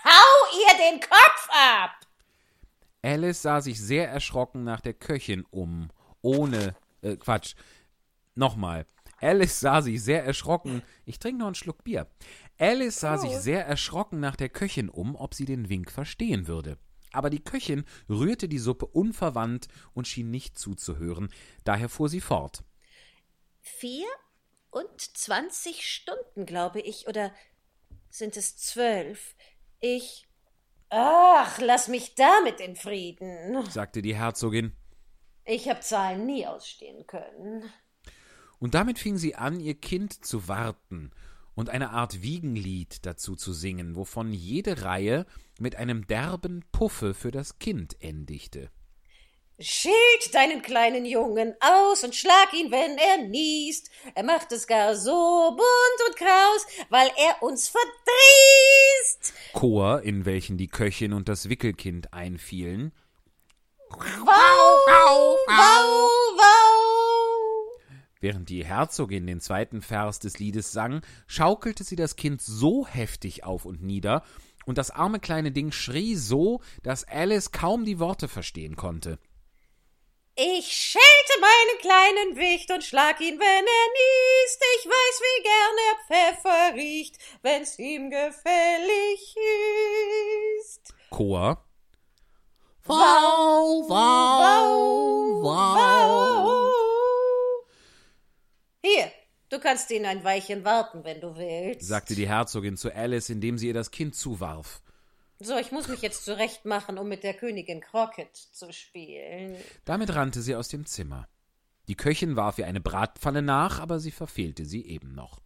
[0.03, 1.91] Hau ihr den Kopf ab!
[3.01, 5.89] Alice sah sich sehr erschrocken nach der Köchin um,
[6.21, 7.55] ohne, äh, Quatsch,
[8.33, 8.85] nochmal.
[9.19, 12.07] Alice sah sich sehr erschrocken, ich trinke noch einen Schluck Bier.
[12.57, 16.77] Alice sah sich sehr erschrocken nach der Köchin um, ob sie den Wink verstehen würde.
[17.13, 21.29] Aber die Köchin rührte die Suppe unverwandt und schien nicht zuzuhören,
[21.63, 22.63] daher fuhr sie fort.
[23.61, 24.07] Vier
[24.71, 27.31] und zwanzig Stunden, glaube ich, oder
[28.09, 29.35] sind es zwölf?
[29.79, 30.27] Ich.
[30.89, 33.65] Ach, lass mich damit in Frieden.
[33.69, 34.75] sagte die Herzogin.
[35.45, 37.71] Ich habe Zahlen nie ausstehen können.
[38.59, 41.11] Und damit fing sie an, ihr Kind zu warten
[41.55, 45.25] und eine Art Wiegenlied dazu zu singen, wovon jede Reihe
[45.59, 48.69] mit einem derben Puffe für das Kind endigte.
[49.59, 53.91] Schild deinen kleinen Jungen aus und schlag ihn, wenn er niest.
[54.15, 59.33] Er macht es gar so bunt und kraus, weil er uns verdrießt.
[59.53, 62.91] Chor, in welchen die Köchin und das Wickelkind einfielen,
[63.95, 67.02] Wow, wow, wow.
[68.23, 73.43] Während die Herzogin den zweiten Vers des Liedes sang, schaukelte sie das Kind so heftig
[73.43, 74.23] auf und nieder,
[74.65, 79.19] und das arme kleine Ding schrie so, dass Alice kaum die Worte verstehen konnte.
[80.37, 84.63] Ich schelte meinen kleinen Wicht und schlag ihn, wenn er niest.
[84.77, 89.35] Ich weiß, wie gern er Pfeffer riecht, wenn's ihm gefällig
[90.61, 90.93] ist.
[91.09, 91.61] Chor,
[92.85, 96.72] Wow, wow, wow.
[98.85, 99.11] Hier,
[99.49, 101.87] du kannst ihn ein Weilchen warten, wenn du willst.
[101.87, 104.81] sagte die Herzogin zu Alice, indem sie ihr das Kind zuwarf.
[105.39, 109.55] So, ich muss mich jetzt zurechtmachen, um mit der Königin Crockett zu spielen.
[109.85, 111.29] Damit rannte sie aus dem Zimmer.
[111.87, 115.41] Die Köchin warf ihr eine Bratpfanne nach, aber sie verfehlte sie eben noch.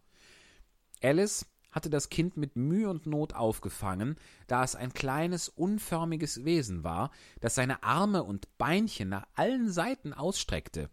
[1.00, 4.16] Alice hatte das Kind mit Mühe und Not aufgefangen,
[4.48, 10.12] da es ein kleines, unförmiges Wesen war, das seine Arme und Beinchen nach allen Seiten
[10.12, 10.90] ausstreckte,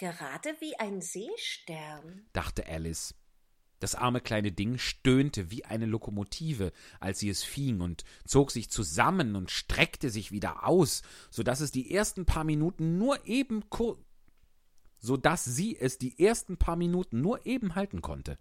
[0.00, 2.26] Gerade wie ein Seestern.
[2.32, 3.14] dachte Alice.
[3.80, 8.70] Das arme kleine Ding stöhnte wie eine Lokomotive, als sie es fing, und zog sich
[8.70, 13.62] zusammen und streckte sich wieder aus, so dass es die ersten paar Minuten nur eben
[15.00, 18.38] so dass sie es die ersten paar Minuten nur eben halten konnte.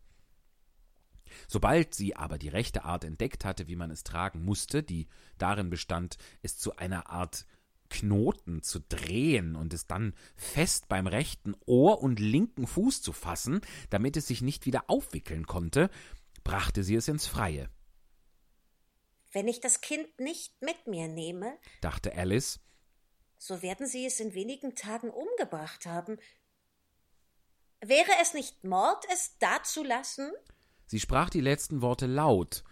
[1.49, 5.69] Sobald sie aber die rechte Art entdeckt hatte, wie man es tragen musste, die darin
[5.69, 7.45] bestand, es zu einer Art
[7.89, 13.61] Knoten zu drehen und es dann fest beim rechten Ohr und linken Fuß zu fassen,
[13.89, 15.89] damit es sich nicht wieder aufwickeln konnte,
[16.43, 17.69] brachte sie es ins Freie,
[19.31, 22.59] Wenn ich das Kind nicht mit mir nehme, dachte Alice,
[23.37, 26.17] so werden sie es in wenigen Tagen umgebracht haben.
[27.81, 30.31] Wäre es nicht Mord, es dazulassen?
[30.87, 32.63] Sie sprach die letzten Worte laut,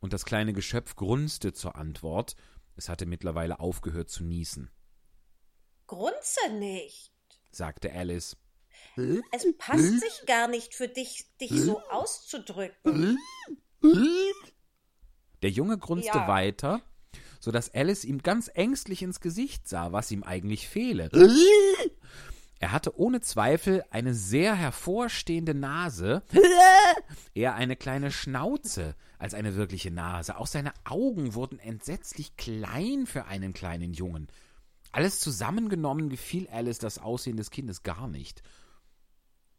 [0.00, 2.36] und das kleine Geschöpf grunzte zur Antwort,
[2.80, 4.70] es hatte mittlerweile aufgehört zu niesen,
[5.86, 7.12] Grunze nicht.
[7.50, 8.38] sagte Alice.
[9.32, 13.18] Es passt sich gar nicht für dich, dich so auszudrücken.
[15.42, 16.26] Der Junge grunzte Ja.
[16.26, 16.80] weiter,
[17.38, 21.10] so dass Alice ihm ganz ängstlich ins Gesicht sah, was ihm eigentlich fehle.
[22.60, 26.22] Er hatte ohne Zweifel eine sehr hervorstehende Nase,
[27.34, 30.36] eher eine kleine Schnauze als eine wirkliche Nase.
[30.38, 34.28] Auch seine Augen wurden entsetzlich klein für einen kleinen Jungen.
[34.92, 38.42] Alles zusammengenommen gefiel Alice das Aussehen des Kindes gar nicht,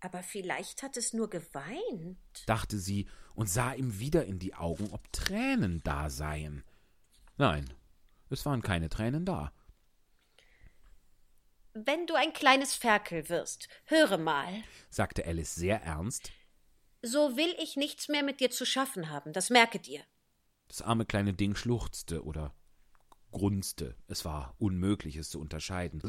[0.01, 2.17] Aber vielleicht hat es nur geweint.
[2.47, 6.63] dachte sie und sah ihm wieder in die Augen, ob Tränen da seien.
[7.37, 7.71] Nein,
[8.29, 9.53] es waren keine Tränen da.
[11.73, 14.63] Wenn du ein kleines Ferkel wirst, höre mal.
[14.89, 16.31] sagte Alice sehr ernst.
[17.01, 20.01] So will ich nichts mehr mit dir zu schaffen haben, das merket ihr.
[20.67, 22.53] Das arme kleine Ding schluchzte oder
[23.31, 23.95] grunzte.
[24.07, 26.01] Es war unmöglich, es zu unterscheiden.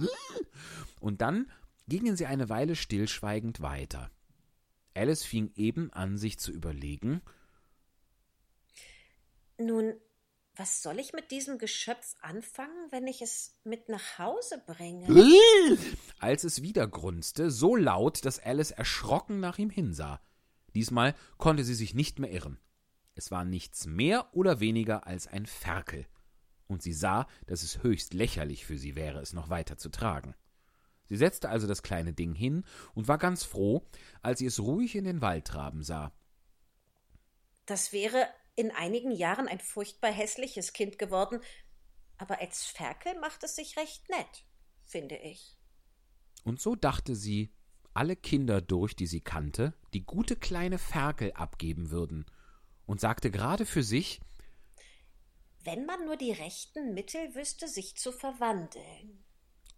[1.01, 1.51] Und dann
[1.89, 4.11] gingen sie eine Weile stillschweigend weiter.
[4.95, 7.23] Alice fing eben an, sich zu überlegen,
[9.59, 9.95] Nun,
[10.55, 15.07] was soll ich mit diesem Geschöpf anfangen, wenn ich es mit nach Hause bringe?
[16.19, 20.21] als es wieder grunzte, so laut, dass Alice erschrocken nach ihm hinsah.
[20.75, 22.59] Diesmal konnte sie sich nicht mehr irren.
[23.15, 26.07] Es war nichts mehr oder weniger als ein Ferkel.
[26.67, 30.35] Und sie sah, dass es höchst lächerlich für sie wäre, es noch weiter zu tragen.
[31.09, 33.87] Sie setzte also das kleine Ding hin und war ganz froh,
[34.23, 36.13] als sie es ruhig in den Wald traben sah.
[37.67, 41.41] Das wäre in einigen Jahren ein furchtbar hässliches Kind geworden,
[42.17, 44.45] aber als Ferkel macht es sich recht nett,
[44.87, 45.57] finde ich.
[46.45, 47.53] Und so dachte sie,
[47.95, 52.25] alle Kinder durch, die sie kannte, die gute kleine Ferkel abgeben würden,
[52.87, 54.21] und sagte gerade für sich,
[55.65, 59.23] Wenn man nur die rechten Mittel wüsste, sich zu verwandeln.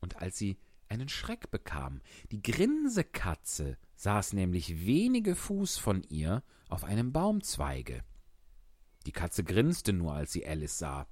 [0.01, 0.57] und als sie
[0.89, 2.01] einen Schreck bekam,
[2.31, 8.05] die Grinsekatze saß nämlich wenige Fuß von ihr auf einem Baumzweige.
[9.07, 11.07] Die Katze grinste nur, als sie Alice sah,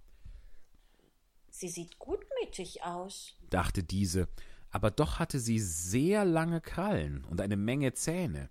[1.50, 3.36] Sie sieht gutmütig aus.
[3.50, 4.26] dachte diese,
[4.72, 8.50] aber doch hatte sie sehr lange Krallen und eine Menge Zähne.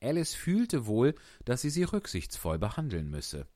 [0.00, 3.48] Alice fühlte wohl, dass sie sie rücksichtsvoll behandeln müsse.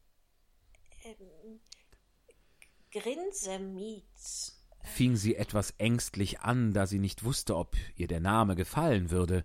[2.91, 4.61] Grinsemietz.
[4.83, 9.45] fing sie etwas ängstlich an, da sie nicht wusste, ob ihr der Name gefallen würde.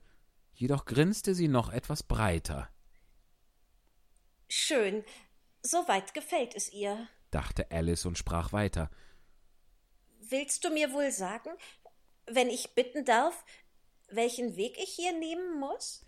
[0.53, 2.67] Jedoch grinste sie noch etwas breiter,
[4.49, 5.03] Schön.
[5.61, 7.07] Soweit gefällt es ihr.
[7.31, 8.89] dachte Alice und sprach weiter.
[10.29, 11.49] Willst du mir wohl sagen,
[12.27, 13.45] wenn ich bitten darf,
[14.09, 16.01] welchen Weg ich hier nehmen muss?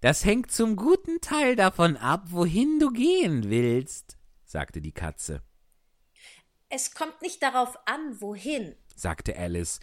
[0.00, 5.42] Das hängt zum guten Teil davon ab, wohin du gehen willst, sagte die Katze,
[6.68, 8.76] Es kommt nicht darauf an, wohin.
[8.94, 9.80] sagte Alice.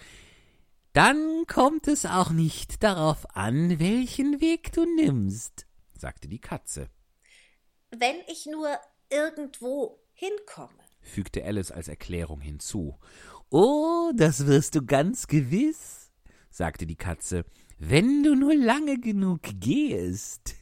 [0.93, 5.65] Dann kommt es auch nicht darauf an, welchen Weg du nimmst,
[5.97, 6.89] sagte die Katze,
[7.91, 8.77] Wenn ich nur
[9.09, 10.83] irgendwo hinkomme.
[11.01, 12.99] fügte Alice als Erklärung hinzu.
[13.53, 16.09] Oh, das wirst du ganz gewiss,
[16.49, 17.43] sagte die Katze.
[17.83, 20.55] wenn du nur lange genug gehst.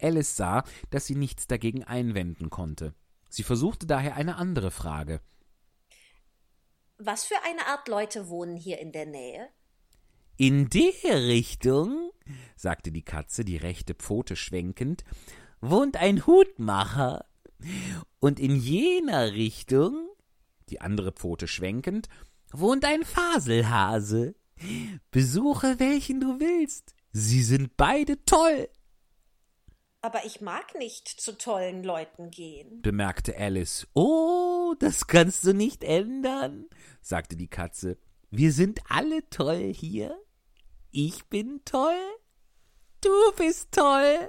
[0.00, 2.94] Alice sah, dass sie nichts dagegen einwenden konnte.
[3.28, 5.20] Sie versuchte daher eine andere Frage.
[6.98, 9.48] Was für eine Art Leute wohnen hier in der Nähe?
[10.36, 12.12] In der Richtung,
[12.56, 15.04] sagte die Katze, die rechte Pfote schwenkend,
[15.60, 17.26] wohnt ein Hutmacher.
[18.20, 20.08] Und in jener Richtung,
[20.70, 22.08] die andere Pfote schwenkend,
[22.52, 24.34] wohnt ein Faselhase.
[25.10, 26.94] Besuche welchen du willst.
[27.12, 28.68] Sie sind beide toll.
[30.00, 32.82] Aber ich mag nicht zu tollen Leuten gehen.
[32.82, 36.66] bemerkte Alice, Oh, das kannst du nicht ändern,
[37.00, 37.96] sagte die Katze.
[38.30, 40.16] Wir sind alle toll hier.
[40.90, 41.98] Ich bin toll.
[43.00, 44.28] Du bist toll.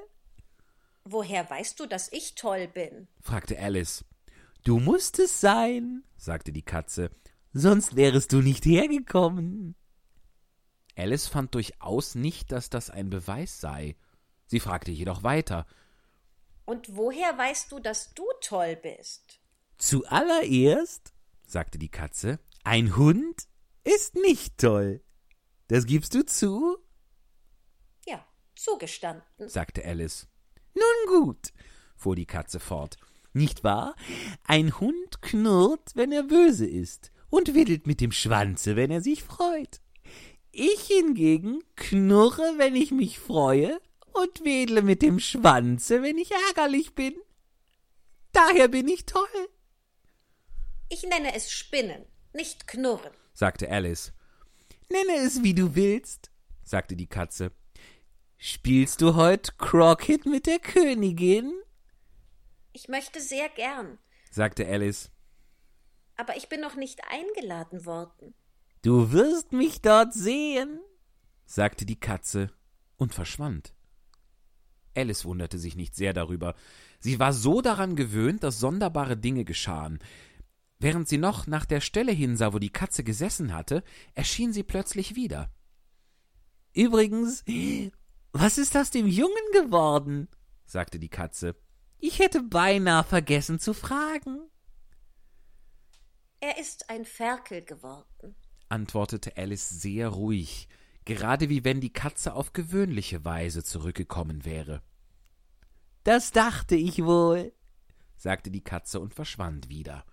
[1.04, 3.08] Woher weißt du, dass ich toll bin?
[3.22, 4.04] fragte Alice,
[4.66, 7.12] Du musst es sein, sagte die Katze.
[7.54, 9.76] sonst wärest du nicht hergekommen.
[10.96, 13.96] Alice fand durchaus nicht, dass das ein Beweis sei.
[14.48, 15.68] Sie fragte jedoch weiter.
[16.66, 19.40] Und woher weißt du, dass du toll bist?
[19.78, 21.14] Zuallererst,
[21.46, 23.48] sagte die Katze, ein Hund
[23.84, 25.04] ist nicht toll.
[25.68, 26.80] Das gibst du zu?
[28.08, 28.26] Ja,
[28.56, 29.48] zugestanden.
[29.48, 30.28] sagte Alice.
[30.74, 31.54] Nun gut,
[31.96, 32.98] fuhr die Katze fort.
[33.36, 33.96] Nicht wahr?
[34.44, 39.24] Ein Hund knurrt, wenn er böse ist und wedelt mit dem Schwanze, wenn er sich
[39.24, 39.82] freut.
[40.52, 43.80] Ich hingegen knurre, wenn ich mich freue
[44.14, 47.14] und wedle mit dem Schwanze, wenn ich ärgerlich bin.
[48.32, 49.50] Daher bin ich toll.
[50.90, 53.12] Ich nenne es Spinnen, nicht Knurren.
[53.34, 54.14] sagte Alice,
[54.90, 56.30] Nenne es, wie du willst,
[56.64, 57.52] sagte die Katze.
[58.38, 61.52] Spielst du heut Crockett mit der Königin?
[62.76, 64.00] Ich möchte sehr gern,
[64.32, 65.10] sagte Alice.
[66.18, 68.34] aber ich bin noch nicht eingeladen worden.
[68.82, 70.82] Du wirst mich dort sehen,
[71.46, 72.52] sagte die Katze
[72.98, 73.74] und verschwand.
[74.94, 76.54] Alice wunderte sich nicht sehr darüber.
[77.00, 80.00] Sie war so daran gewöhnt, dass sonderbare Dinge geschahen.
[80.78, 85.16] Während sie noch nach der Stelle hinsah, wo die Katze gesessen hatte, erschien sie plötzlich
[85.16, 85.50] wieder.
[86.74, 87.46] Übrigens,
[88.34, 90.28] was ist aus dem Jungen geworden?
[90.66, 91.56] sagte die Katze.
[92.08, 94.48] Ich hätte beinahe vergessen zu fragen.
[96.40, 98.36] Er ist ein Ferkel geworden.
[98.70, 100.68] antwortete Alice sehr ruhig,
[101.06, 104.84] gerade wie wenn die Katze auf gewöhnliche Weise zurückgekommen wäre.
[106.04, 107.52] Das dachte ich wohl.
[108.18, 110.06] sagte die Katze und verschwand wieder.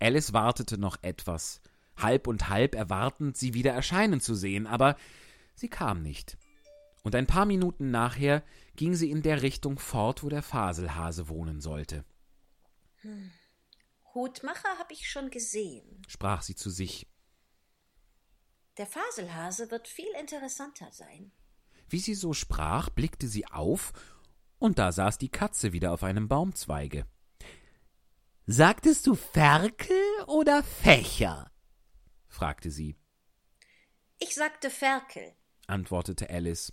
[0.00, 1.60] Alice wartete noch etwas,
[1.98, 4.96] halb und halb erwartend, sie wieder erscheinen zu sehen, aber
[5.54, 6.38] sie kam nicht.
[7.02, 8.42] Und ein paar Minuten nachher
[8.78, 12.04] ging sie in der Richtung fort, wo der Faselhase wohnen sollte,
[14.14, 16.02] Hutmacher habe ich schon gesehen.
[16.08, 17.06] sprach sie zu sich.
[18.76, 21.32] Der Faselhase wird viel interessanter sein.
[21.88, 23.92] Wie sie so sprach, blickte sie auf,
[24.58, 27.06] und da saß die Katze wieder auf einem Baumzweige.
[28.46, 31.50] Sagtest du Ferkel oder Fächer?
[32.28, 32.96] fragte sie,
[34.18, 35.34] Ich sagte Ferkel.
[35.66, 36.72] antwortete Alice.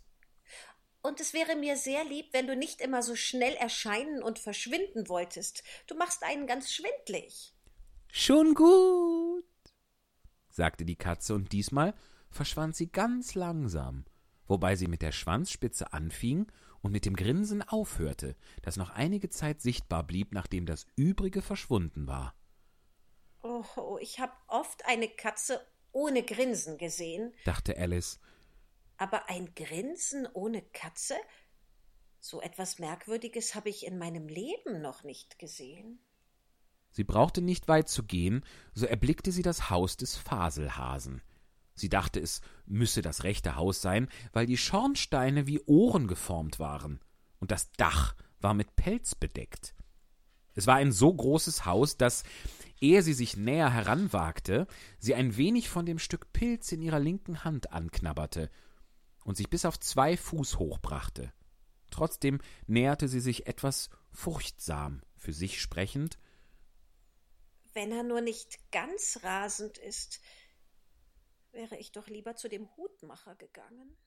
[1.05, 5.07] Und es wäre mir sehr lieb, wenn du nicht immer so schnell erscheinen und verschwinden
[5.07, 5.63] wolltest.
[5.85, 7.53] Du machst einen ganz schwindlig.
[8.11, 9.45] Schon gut.
[10.49, 11.93] sagte die Katze, und diesmal
[12.31, 14.05] verschwand sie ganz langsam,
[14.47, 16.51] wobei sie mit der Schwanzspitze anfing
[16.81, 22.07] und mit dem Grinsen aufhörte, das noch einige Zeit sichtbar blieb, nachdem das übrige verschwunden
[22.07, 22.33] war.
[23.43, 28.19] Oh, ich habe oft eine Katze ohne Grinsen gesehen, dachte Alice.
[28.97, 31.15] Aber ein Grinsen ohne Katze?
[32.19, 35.99] So etwas Merkwürdiges habe ich in meinem Leben noch nicht gesehen.
[36.91, 38.43] Sie brauchte nicht weit zu gehen,
[38.73, 41.21] so erblickte sie das Haus des Faselhasen.
[41.75, 47.01] Sie dachte, es müsse das rechte Haus sein, weil die Schornsteine wie Ohren geformt waren,
[47.39, 49.75] und das Dach war mit Pelz bedeckt.
[50.53, 52.23] Es war ein so großes Haus, dass,
[52.79, 54.67] ehe sie sich näher heranwagte,
[54.97, 58.49] sie ein wenig von dem Stück Pilz in ihrer linken Hand anknabberte
[59.25, 61.33] und sich bis auf zwei Fuß hochbrachte.
[61.91, 66.17] Trotzdem näherte sie sich etwas furchtsam, für sich sprechend,
[67.73, 70.21] Wenn er nur nicht ganz rasend ist,
[71.51, 73.97] wäre ich doch lieber zu dem Hutmacher gegangen.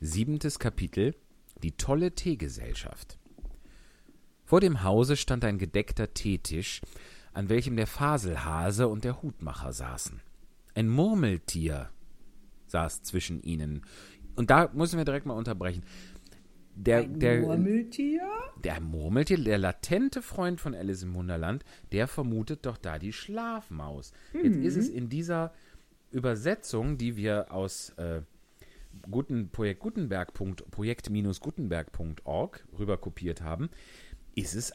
[0.00, 1.14] Siebentes Kapitel
[1.62, 3.18] Die tolle Teegesellschaft
[4.44, 6.82] Vor dem Hause stand ein gedeckter Teetisch,
[7.36, 10.22] an welchem der Faselhase und der Hutmacher saßen.
[10.74, 11.90] Ein Murmeltier
[12.68, 13.82] saß zwischen ihnen.
[14.36, 15.82] Und da müssen wir direkt mal unterbrechen.
[16.74, 18.26] Der, der, Murmeltier?
[18.64, 21.62] der Murmeltier, der latente Freund von Alice im Wunderland,
[21.92, 24.12] der vermutet doch da die Schlafmaus.
[24.32, 25.52] Jetzt ist es in dieser
[26.10, 28.22] Übersetzung, die wir aus äh,
[29.10, 30.32] Guten, Projekt Gutenberg.
[30.32, 33.68] Projekt-Gutenberg.org rüber kopiert haben,
[34.34, 34.72] ist es,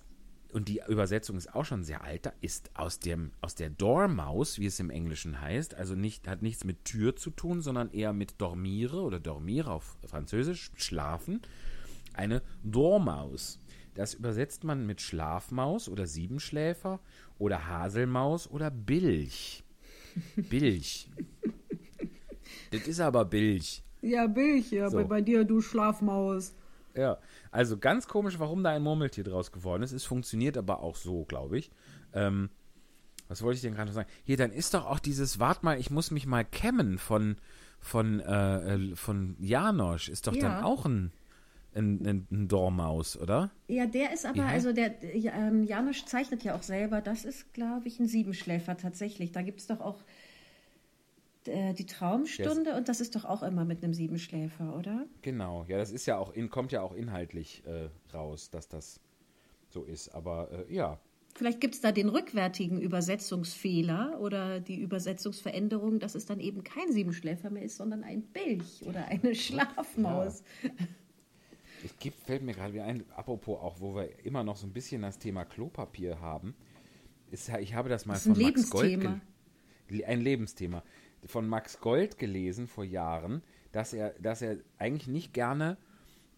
[0.53, 4.59] und die Übersetzung ist auch schon sehr alt, da ist aus, dem, aus der Dormaus,
[4.59, 8.13] wie es im Englischen heißt, also nicht, hat nichts mit Tür zu tun, sondern eher
[8.13, 11.41] mit dormire oder dormire auf Französisch, schlafen,
[12.13, 13.59] eine Dormaus.
[13.93, 16.99] Das übersetzt man mit Schlafmaus oder Siebenschläfer
[17.37, 19.63] oder Haselmaus oder Bilch.
[20.35, 21.09] Bilch.
[22.71, 23.83] das ist aber Bilch.
[24.01, 24.97] Ja, Bilch, ja, So.
[24.97, 26.55] bei, bei dir, du Schlafmaus.
[26.95, 27.17] Ja,
[27.51, 29.91] also ganz komisch, warum da ein Murmeltier draus geworden ist.
[29.91, 31.69] Es funktioniert aber auch so, glaube ich.
[32.13, 32.49] Ähm,
[33.27, 34.09] was wollte ich denn gerade noch sagen?
[34.23, 37.37] Hier, dann ist doch auch dieses, wart mal, ich muss mich mal kämmen von,
[37.79, 40.09] von, äh, äh, von Janosch.
[40.09, 40.63] Ist doch dann Ja.
[40.63, 41.11] auch ein,
[41.73, 43.49] ein, ein, Dormaus, oder?
[43.69, 47.23] Ja, der ist aber, heißt- also der ja, ähm, Janusz zeichnet ja auch selber, das
[47.23, 49.31] ist, glaube ich, ein Siebenschläfer tatsächlich.
[49.31, 50.03] Da gibt es doch auch
[51.47, 55.05] die Traumstunde und das ist doch auch immer mit einem Siebenschläfer, oder?
[55.21, 58.99] Genau, ja, das ist ja auch, in, kommt ja auch inhaltlich äh, raus, dass das
[59.69, 60.09] so ist.
[60.09, 60.99] Aber äh, ja,
[61.33, 66.91] Vielleicht gibt es da den rückwärtigen Übersetzungsfehler oder die Übersetzungsveränderung, dass es dann eben kein
[66.91, 70.43] Siebenschläfer mehr ist, sondern ein Bilch oder eine Schlafmaus.
[71.83, 74.71] Es gibt, fällt mir gerade wieder ein, apropos auch, wo wir immer noch so ein
[74.71, 76.53] bisschen das Thema Klopapier haben.
[77.31, 78.85] Ist, ja- ich habe das mal Das von Max Gold.
[78.89, 79.21] Lebensthema.
[79.87, 80.83] gel- Ein Lebensthema.
[81.25, 85.77] Von Max Gold gelesen vor Jahren, dass er, dass er eigentlich nicht gerne,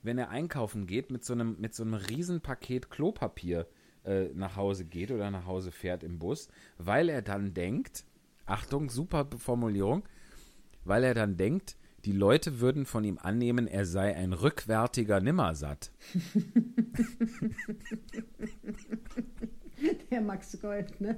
[0.02, 3.68] wenn er einkaufen geht, mit so einem, mit so einem Riesenpaket Klopapier
[4.04, 8.06] äh, nach Hause geht oder nach Hause fährt im Bus, weil er dann denkt,
[8.46, 10.04] Achtung, super Formulierung,
[10.84, 15.92] weil er dann denkt, die Leute würden von ihm annehmen, er sei ein rückwärtiger Nimmersatt.
[20.10, 21.18] Herr Max Gold, ne?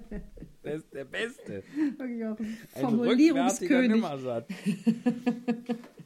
[0.63, 1.63] Der ist der Beste.
[1.97, 4.03] Wirklich auch ein Formulierungskönig.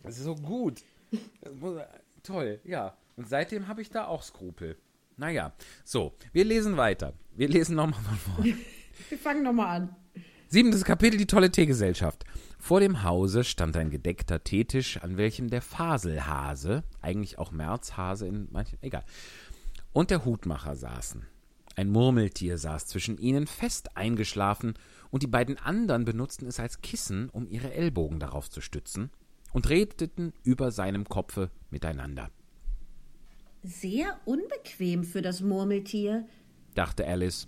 [0.04, 0.84] Das ist so gut.
[1.60, 1.80] Muss,
[2.24, 2.96] toll, ja.
[3.16, 4.78] Und seitdem habe ich da auch Skrupel.
[5.18, 5.54] Naja,
[5.84, 7.14] so, wir lesen weiter.
[7.36, 8.56] Wir lesen nochmal von vorne.
[9.08, 9.96] Wir fangen nochmal an.
[10.50, 12.26] Siebentes Kapitel, die tolle Teegesellschaft.
[12.58, 18.50] Vor dem Hause stand ein gedeckter Teetisch, an welchem der Faselhase, eigentlich auch Märzhase in
[18.52, 19.06] manchen, egal,
[19.94, 21.26] und der Hutmacher saßen.
[21.76, 24.74] Ein Murmeltier saß zwischen ihnen fest eingeschlafen,
[25.12, 29.10] und die beiden anderen benutzten es als Kissen, um ihre Ellbogen darauf zu stützen,
[29.54, 32.30] und redeten über seinem Kopfe miteinander.
[33.64, 36.28] Sehr unbequem für das Murmeltier.
[36.76, 37.48] Dachte Alice.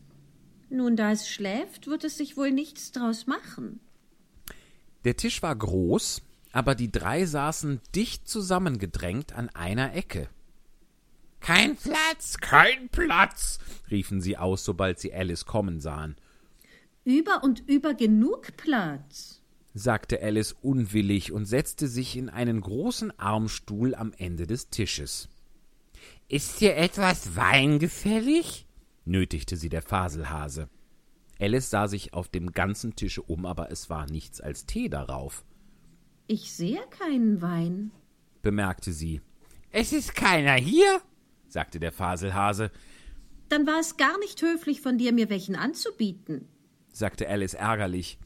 [0.70, 3.80] Nun, da es schläft, wird es sich wohl nichts draus machen.
[5.04, 10.30] Der Tisch war groß, aber die drei saßen dicht zusammengedrängt an einer Ecke.
[11.42, 16.16] Kein Platz, kein Platz, riefen sie aus, sobald sie Alice kommen sahen,
[17.04, 19.42] Über und über genug Platz.
[19.74, 25.30] sagte Alice unwillig und setzte sich in einen großen Armstuhl am Ende des Tisches.
[26.28, 28.68] Ist dir etwas Wein gefällig?
[29.06, 30.70] nötigte sie der Faselhase.
[31.40, 35.44] Alice sah sich auf dem ganzen Tische um, aber es war nichts als Tee darauf.
[36.28, 37.92] Ich sehe keinen Wein.
[38.44, 39.22] bemerkte sie.
[39.72, 41.02] Es ist keiner hier,
[41.52, 42.72] sagte der Faselhase,
[43.50, 46.48] Dann war es gar nicht höflich von dir, mir welchen anzubieten.
[46.92, 48.18] sagte Alice ärgerlich.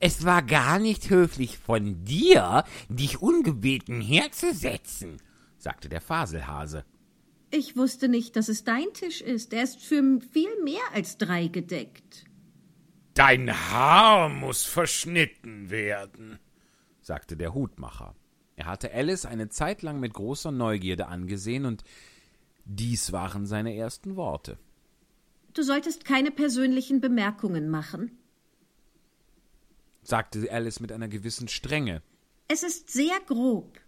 [0.00, 5.18] Es war gar nicht höflich von dir, dich ungebeten herzusetzen,
[5.56, 6.84] sagte der Faselhase.
[7.50, 9.52] Ich wusste nicht, dass es dein Tisch ist.
[9.54, 10.02] Er ist für
[10.32, 12.24] viel mehr als drei gedeckt.
[13.14, 16.38] Dein Haar muss verschnitten werden.
[17.00, 18.14] sagte der Hutmacher.
[18.56, 21.84] Er hatte Alice eine Zeit lang mit großer Neugierde angesehen, und
[22.68, 24.58] dies waren seine ersten Worte.
[25.54, 28.16] Du solltest keine persönlichen Bemerkungen machen.
[30.02, 32.02] sagte Alice mit einer gewissen Strenge.
[32.46, 33.80] Es ist sehr grob.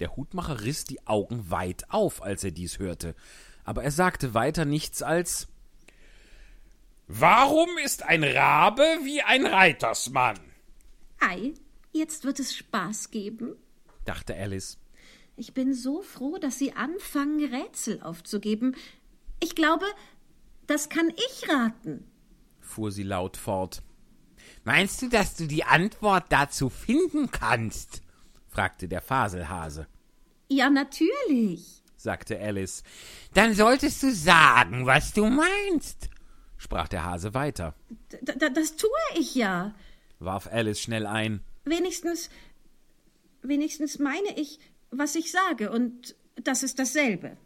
[0.00, 3.14] Der Hutmacher riss die Augen weit auf, als er dies hörte,
[3.64, 5.48] aber er sagte weiter nichts als
[7.06, 10.38] Warum ist ein Rabe wie ein Reitersmann?
[11.18, 11.52] Ei,
[11.92, 13.56] jetzt wird es Spaß geben.
[14.06, 14.78] dachte Alice.
[15.40, 18.76] Ich bin so froh, dass Sie anfangen, Rätsel aufzugeben.
[19.42, 19.86] Ich glaube,
[20.66, 22.04] das kann ich raten.
[22.60, 23.82] fuhr sie laut fort.
[24.64, 28.02] Meinst du, dass du die Antwort dazu finden kannst?
[28.48, 29.86] fragte der Faselhase,
[30.50, 31.82] Ja, natürlich.
[31.96, 32.82] sagte Alice,
[33.32, 36.10] Dann solltest du sagen, was du meinst.
[36.58, 37.74] sprach der Hase weiter,
[38.12, 38.18] D
[38.52, 39.74] das tue ich ja.
[40.18, 41.40] warf Alice schnell ein.
[41.64, 42.28] Wenigstens,
[43.40, 44.58] wenigstens meine ich,
[44.90, 47.36] was ich sage, und das ist dasselbe.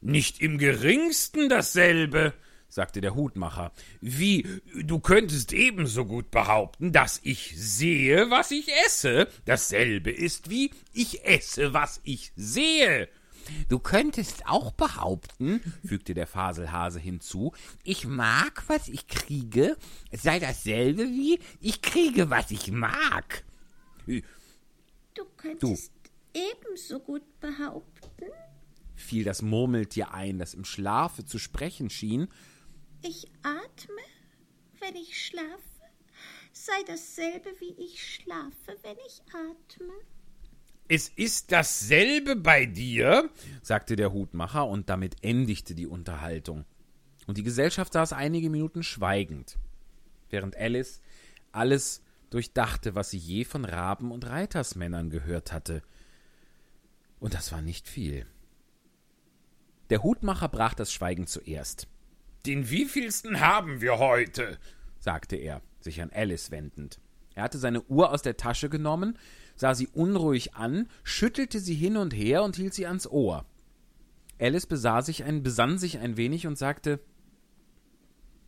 [0.00, 2.34] Nicht im geringsten dasselbe,
[2.68, 3.72] sagte der Hutmacher.
[4.00, 9.28] Wie, du könntest ebenso gut behaupten, dass ich sehe, was ich esse.
[9.44, 13.08] Dasselbe ist wie ich esse, was ich sehe.
[13.68, 17.52] Du könntest auch behaupten, fügte der Faselhase hinzu,
[17.82, 19.76] ich mag, was ich kriege,
[20.12, 23.44] sei dasselbe wie ich kriege, was ich mag.
[25.14, 25.92] Du könntest
[26.34, 28.30] ebenso gut behaupten,
[28.94, 32.28] fiel das Murmeltier ein, das im Schlafe zu sprechen schien,
[33.02, 34.02] ich atme,
[34.80, 35.50] wenn ich schlafe,
[36.52, 39.92] sei dasselbe wie ich schlafe, wenn ich atme.
[40.88, 43.30] Es ist dasselbe bei dir,
[43.62, 46.64] sagte der Hutmacher, und damit endigte die Unterhaltung.
[47.26, 49.58] Und die Gesellschaft saß einige Minuten schweigend,
[50.30, 51.00] während Alice
[51.50, 52.02] alles
[52.32, 55.82] durchdachte, was sie je von Raben und Reitersmännern gehört hatte.
[57.20, 58.26] Und das war nicht viel.
[59.90, 61.86] Der Hutmacher brach das Schweigen zuerst,
[62.46, 64.58] den wievielsten haben wir heute?
[64.98, 67.00] sagte er, sich an Alice wendend.
[67.34, 69.18] Er hatte seine Uhr aus der Tasche genommen,
[69.54, 73.46] sah sie unruhig an, schüttelte sie hin und her und hielt sie ans Ohr.
[74.40, 77.00] Alice besah sich ein, besann sich ein wenig und sagte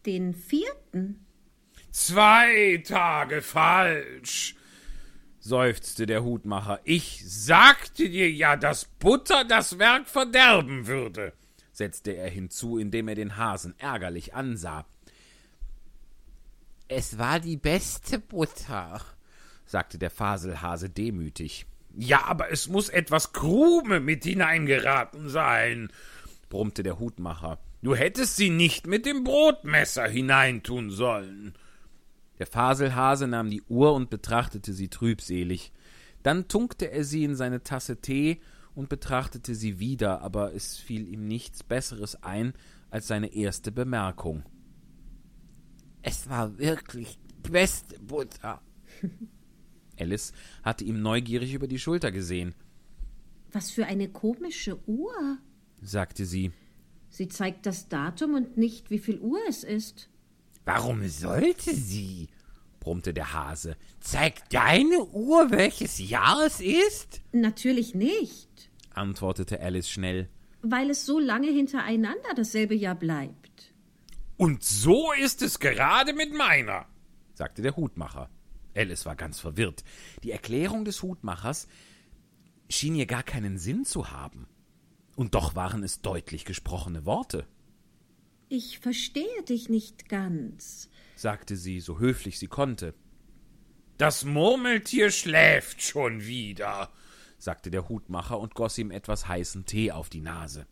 [0.07, 1.24] Den vierten.
[1.95, 4.57] Zwei Tage falsch,
[5.39, 6.81] seufzte der Hutmacher.
[6.83, 11.33] Ich sagte dir ja, dass Butter das Werk verderben würde,
[11.71, 14.87] setzte er hinzu, indem er den Hasen ärgerlich ansah.
[16.89, 19.01] Es war die beste Butter.
[19.65, 21.65] sagte der Faselhase demütig.
[21.97, 25.93] Ja, aber es muss etwas Krume mit hineingeraten sein,
[26.49, 27.61] brummte der Hutmacher.
[27.83, 31.55] Du hättest sie nicht mit dem Brotmesser hineintun sollen.
[32.45, 35.73] Der Faselhase nahm die Uhr und betrachtete sie trübselig.
[36.23, 38.39] Dann tunkte er sie in seine Tasse Tee
[38.75, 42.53] und betrachtete sie wieder, aber es fiel ihm nichts Besseres ein,
[42.91, 44.43] als seine erste Bemerkung.
[46.03, 48.61] Es war wirklich beste Butter.
[49.99, 52.55] Alice hatte ihm neugierig über die Schulter gesehen,
[53.53, 55.39] Was für eine komische Uhr.
[55.81, 56.53] sagte sie.
[57.09, 60.11] Sie zeigt das Datum und nicht, wie viel Uhr es ist.
[60.67, 62.29] Warum sollte sie?
[62.85, 63.77] Brummte der Hase.
[64.01, 67.23] Zeigt deine Uhr, welches Jahr es ist?
[67.33, 70.29] Natürlich nicht, antwortete Alice schnell.
[70.61, 73.73] weil es so lange hintereinander dasselbe Jahr bleibt.
[74.37, 76.87] Und so ist es gerade mit meiner.
[77.35, 78.29] sagte der Hutmacher.
[78.77, 79.83] Alice war ganz verwirrt.
[80.23, 81.69] Die Erklärung des Hutmachers
[82.69, 84.47] schien ihr gar keinen Sinn zu haben.
[85.17, 87.47] Und doch waren es deutlich gesprochene Worte,
[88.49, 90.91] Ich verstehe dich nicht ganz.
[91.17, 92.95] Sagte sie, so höflich sie konnte,
[93.99, 96.91] Das Murmeltier schläft schon wieder.
[97.39, 100.67] sagte der Hutmacher und goss ihm etwas heißen Tee auf die Nase.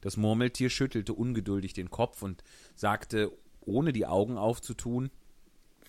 [0.00, 2.42] Das Murmeltier schüttelte ungeduldig den Kopf und
[2.74, 5.10] sagte, ohne die Augen aufzutun,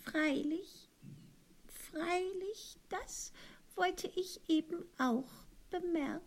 [0.04, 0.90] Freilich,
[1.92, 3.32] freilich, das
[3.76, 5.30] wollte ich eben auch
[5.70, 6.22] bemerken.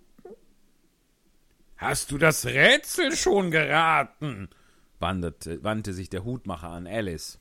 [1.77, 4.49] Hast du das Rätsel schon geraten?
[4.99, 7.41] wanderte, wandte sich der Hutmacher an Alice,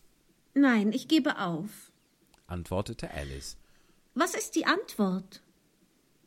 [0.54, 1.92] Nein, ich gebe auf.
[2.48, 3.58] antwortete Alice.
[4.16, 5.42] Was ist die Antwort?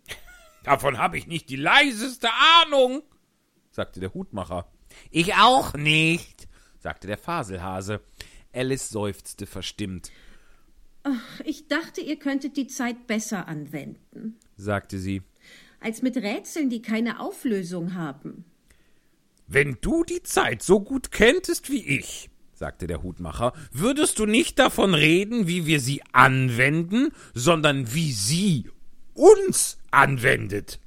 [0.64, 2.28] Davon habe ich nicht die leiseste
[2.64, 3.02] Ahnung.
[3.70, 4.70] sagte der Hutmacher.
[5.10, 6.48] Ich auch nicht,
[6.78, 8.00] sagte der Faselhase.
[8.52, 10.10] Alice seufzte verstimmt,
[11.44, 15.22] Ich dachte, ihr könntet die Zeit besser anwenden, sagte sie.
[15.80, 18.44] als mit Rätseln, die keine Auflösung haben.
[19.48, 22.30] Wenn du die Zeit so gut kenntest wie ich,
[22.62, 28.70] sagte der Hutmacher, würdest du nicht davon reden, wie wir sie anwenden, sondern wie sie
[29.14, 30.78] uns anwendet.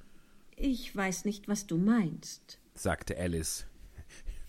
[0.55, 2.59] Ich weiß nicht, was du meinst.
[2.76, 3.65] sagte Alice,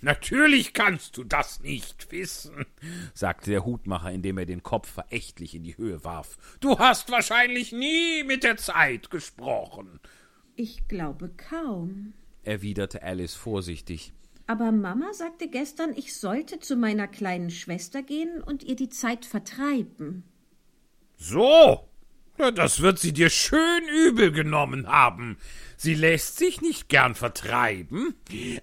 [0.03, 2.65] Natürlich kannst du das nicht wissen.
[3.13, 6.39] sagte der Hutmacher, indem er den Kopf verächtlich in die Höhe warf.
[6.61, 9.99] Du hast wahrscheinlich nie mit der Zeit gesprochen.
[10.55, 12.13] Ich glaube kaum.
[12.45, 14.13] erwiderte Alice vorsichtig.
[14.47, 19.25] Aber Mama sagte gestern, ich sollte zu meiner kleinen Schwester gehen und ihr die Zeit
[19.25, 20.23] vertreiben.
[21.17, 21.89] So,
[22.39, 25.39] na, das wird sie dir schön übel genommen haben.
[25.77, 28.15] Sie lässt sich nicht gern vertreiben,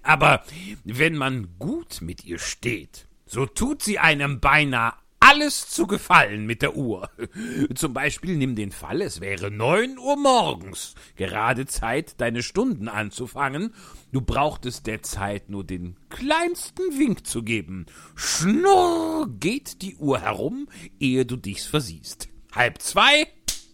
[0.02, 0.42] aber
[0.84, 4.94] wenn man gut mit ihr steht, so tut sie einem beinahe
[5.24, 7.10] alles zu gefallen mit der Uhr.
[7.74, 13.74] Zum Beispiel nimm den Fall, es wäre neun Uhr morgens, gerade Zeit, deine Stunden anzufangen.
[14.12, 17.86] Du brauchtest der Zeit nur den kleinsten Wink zu geben.
[18.14, 20.68] Schnurr geht die Uhr herum,
[21.00, 22.28] ehe du dich's versiehst.
[22.52, 23.26] Halb zwei,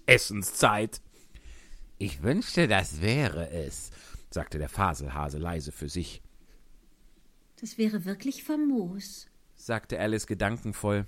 [0.07, 1.01] Essenszeit.
[1.99, 3.91] Ich wünschte, das wäre es,
[4.31, 6.23] sagte der Faselhase leise für sich,
[7.61, 9.27] Das wäre wirklich famos.
[9.57, 11.07] sagte Alice gedankenvoll.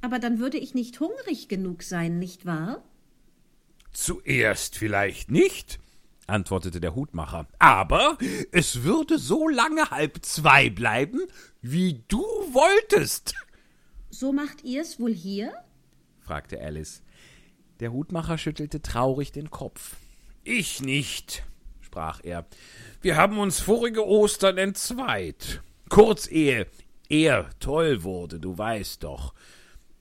[0.00, 2.82] Aber dann würde ich nicht hungrig genug sein, nicht wahr?
[3.92, 5.80] Zuerst vielleicht nicht,
[6.26, 8.18] antwortete der Hutmacher, aber
[8.52, 11.20] es würde so lange halb zwei bleiben,
[11.62, 13.34] wie du wolltest.
[14.10, 15.52] So macht ihr's wohl hier?
[16.20, 17.02] fragte Alice.
[17.80, 19.96] Der Hutmacher schüttelte traurig den Kopf.
[20.44, 21.44] Ich nicht,
[21.80, 22.46] sprach er.
[23.00, 25.62] Wir haben uns vorige Ostern entzweit.
[25.88, 26.66] Kurz ehe
[27.08, 29.32] er toll wurde, du weißt doch,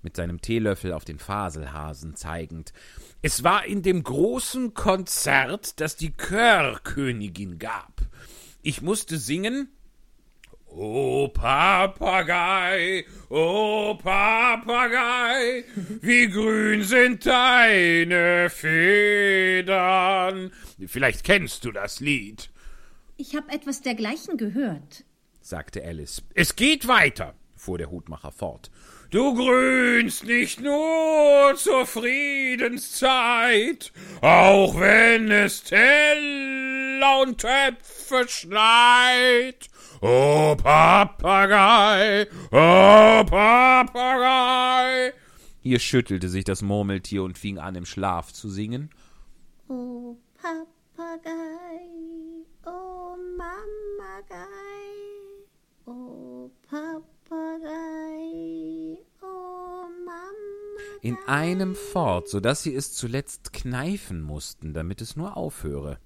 [0.07, 2.71] mit seinem Teelöffel auf den Faselhasen zeigend.
[3.21, 8.03] Es war in dem großen Konzert, das die Chörkönigin gab.
[8.61, 9.67] Ich musste singen
[10.65, 15.65] O Papagei, o Papagei,
[15.99, 20.53] wie grün sind deine Federn.
[20.85, 22.49] Vielleicht kennst du das Lied,
[23.17, 25.03] Ich habe etwas dergleichen gehört.
[25.41, 26.23] sagte Alice.
[26.33, 28.71] Es geht weiter, fuhr der Hutmacher fort.
[29.09, 39.69] Du grünst nicht nur zur Friedenszeit, auch wenn es Teller und Töpfe schneit.
[40.01, 45.13] O Papagei, o Papagei.
[45.61, 48.89] Hier schüttelte sich das Murmeltier und fing an, im Schlaf zu singen.
[49.69, 51.31] Oh Papagei,
[52.65, 54.43] oh Mamagei,
[55.85, 58.86] oh Papagei, oh.
[61.01, 65.99] In einem fort, so dass sie es zuletzt kneifen mussten, damit es nur aufhöre.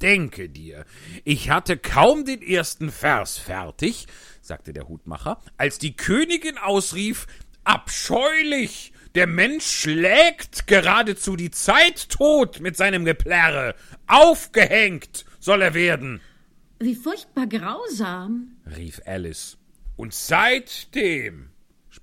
[0.00, 0.84] Denke dir,
[1.24, 4.06] ich hatte kaum den ersten Vers fertig,
[4.40, 7.26] sagte der Hutmacher, als die Königin ausrief,
[7.64, 13.74] abscheulich, der Mensch schlägt geradezu die Zeit tot mit seinem Geplärre,
[14.06, 16.20] aufgehängt soll er werden.
[16.80, 18.56] Wie furchtbar grausam.
[18.76, 19.56] rief Alice.
[19.96, 21.50] Und seitdem,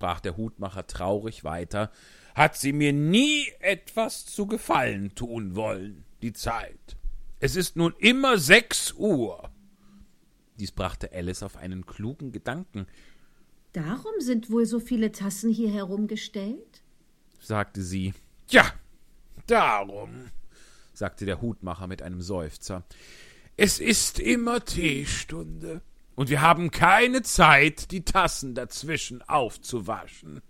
[0.02, 1.91] sprach der Hutmacher traurig weiter,
[2.34, 6.97] hat sie mir nie etwas zu Gefallen tun wollen, die Zeit.
[7.39, 9.52] Es ist nun immer sechs Uhr.
[10.58, 12.88] Dies brachte Alice auf einen klugen Gedanken,
[13.74, 16.82] Darum sind wohl so viele Tassen hier herumgestellt?
[17.39, 18.14] sagte sie.
[18.49, 18.74] Ja,
[19.45, 20.32] darum,
[20.93, 22.84] sagte der Hutmacher mit einem Seufzer.
[23.56, 25.82] Es ist immer Teestunde,
[26.16, 30.41] und wir haben keine Zeit, die Tassen dazwischen aufzuwaschen,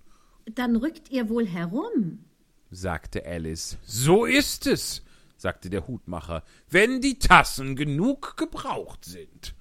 [0.55, 2.26] Dann rückt ihr wohl herum.
[2.72, 3.78] sagte Alice.
[3.84, 5.03] So ist es,
[5.38, 9.55] sagte der Hutmacher, wenn die Tassen genug gebraucht sind.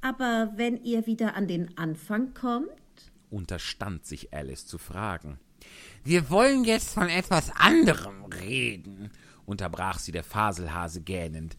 [0.00, 2.68] Aber wenn ihr wieder an den Anfang kommt?
[3.30, 5.38] Unterstand sich Alice zu fragen.
[6.04, 9.10] Wir wollen jetzt von etwas anderem Reden,
[9.44, 11.56] unterbrach sie der Faselhase gähnend.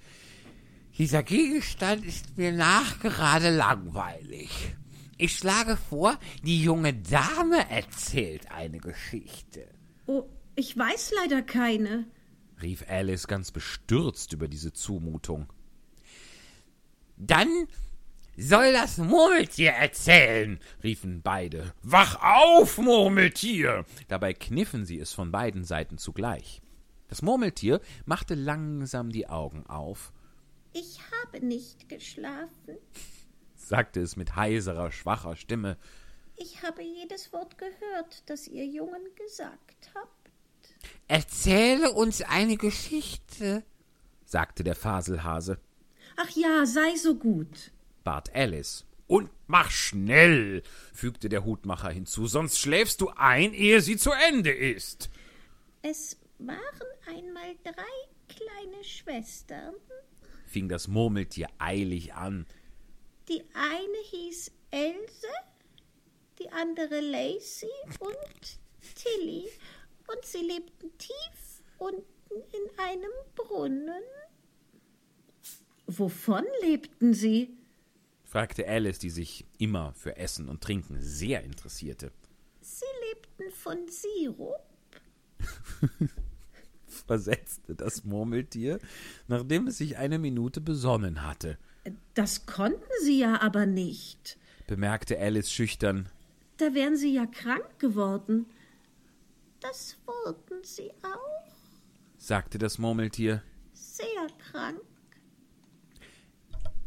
[1.00, 4.76] Dieser Gegenstand ist mir nachgerade langweilig.
[5.18, 9.66] Ich schlage vor, die junge Dame erzählt eine Geschichte.
[10.08, 10.26] Oh,
[10.56, 12.06] ich weiß leider keine.
[12.62, 15.48] rief Alice ganz bestürzt über diese Zumutung.
[17.16, 17.48] Dann
[18.36, 21.74] soll das Murmeltier erzählen, riefen beide.
[21.82, 23.86] Wach auf, Murmeltier!
[24.10, 26.62] Dabei kniffen sie es von beiden Seiten zugleich.
[27.08, 30.12] Das Murmeltier machte langsam die Augen auf,
[30.74, 32.78] Ich habe nicht geschlafen.
[33.56, 35.78] sagte es mit heiserer, schwacher Stimme.
[36.36, 40.30] Ich habe jedes Wort gehört, das ihr Jungen gesagt habt.
[41.08, 43.64] Erzähle uns eine Geschichte.
[44.26, 45.60] sagte der Faselhase,
[46.18, 47.72] Ach ja, sei so gut.
[48.04, 48.86] bat Alice.
[49.08, 50.62] Und mach schnell,
[50.94, 55.10] fügte der Hutmacher hinzu, sonst schläfst du ein, ehe sie zu Ende ist.
[55.82, 56.58] Es waren
[57.08, 59.74] einmal drei kleine Schwestern.
[60.50, 62.46] Fing das Murmeltier eilig an.
[63.30, 65.28] Die eine hieß Else,
[66.40, 67.70] die andere Lacey
[68.00, 68.60] und
[68.96, 69.48] Tilly.
[70.08, 74.04] Und sie lebten tief unten in einem Brunnen.
[75.86, 77.56] Wovon lebten sie?
[78.24, 82.12] fragte Alice, die sich immer für Essen und Trinken sehr interessierte.
[82.62, 84.62] Sie lebten von Sirup.
[87.10, 88.78] versetzte das Murmeltier,
[89.28, 91.58] nachdem es sich eine Minute besonnen hatte,
[92.14, 94.38] Das konnten sie ja aber nicht.
[94.68, 96.08] bemerkte Alice schüchtern.
[96.58, 98.46] Da wären sie ja krank geworden.
[99.60, 101.50] Das wurden sie auch
[102.18, 103.42] sagte das Murmeltier.
[103.74, 104.80] sehr krank.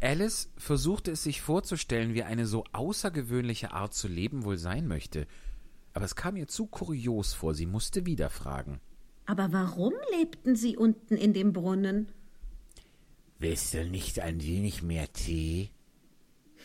[0.01, 5.27] Alice versuchte es sich vorzustellen, wie eine so außergewöhnliche Art zu leben wohl sein möchte.
[5.95, 8.81] Aber es kam ihr zu kurios vor, sie musste wieder fragen.
[9.27, 12.09] Aber warum lebten sie unten in dem Brunnen?
[13.39, 15.71] Willst du nicht ein wenig mehr Tee?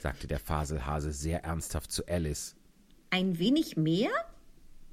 [0.02, 2.56] sagte der Faselhase sehr ernsthaft zu Alice,
[3.10, 4.12] Ein wenig mehr?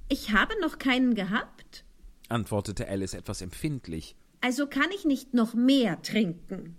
[0.09, 1.85] Ich habe noch keinen gehabt.
[2.29, 4.17] antwortete Alice etwas empfindlich.
[4.41, 6.77] Also kann ich nicht noch mehr trinken.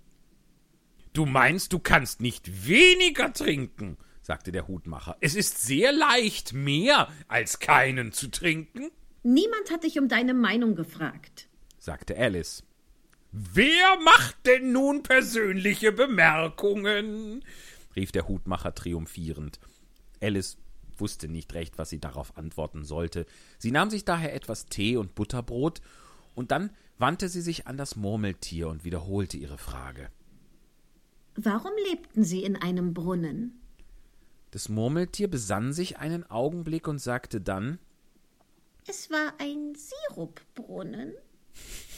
[1.12, 5.16] Du meinst, du kannst nicht weniger trinken, sagte der Hutmacher.
[5.20, 8.90] Es ist sehr leicht, mehr als keinen zu trinken,
[9.26, 11.48] Niemand hat dich um deine Meinung gefragt.
[11.78, 12.62] sagte Alice.
[13.32, 17.44] Wer macht denn nun persönliche Bemerkungen?
[17.96, 19.58] rief der Hutmacher triumphierend.
[20.22, 20.58] Alice
[20.96, 23.26] wusste nicht recht, was sie darauf antworten sollte.
[23.58, 25.80] Sie nahm sich daher etwas Tee und Butterbrot,
[26.36, 30.08] und dann wandte sie sich an das Murmeltier und wiederholte ihre Frage.
[31.34, 33.60] Warum lebten sie in einem Brunnen?
[34.52, 37.80] Das Murmeltier besann sich einen Augenblick und sagte dann
[38.88, 41.12] Es war ein Sirupbrunnen.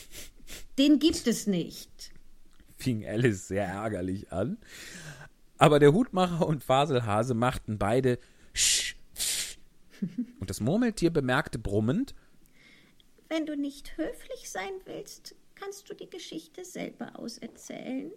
[0.78, 2.12] Den gibt es nicht.
[2.76, 4.58] fing Alice sehr ärgerlich an.
[5.58, 8.18] Aber der Hutmacher und Faselhase machten beide
[8.54, 9.58] Sch, Sch.
[10.38, 12.14] Und das Murmeltier bemerkte brummend,
[13.28, 18.12] Wenn du nicht höflich sein willst, kannst du die Geschichte selber auserzählen.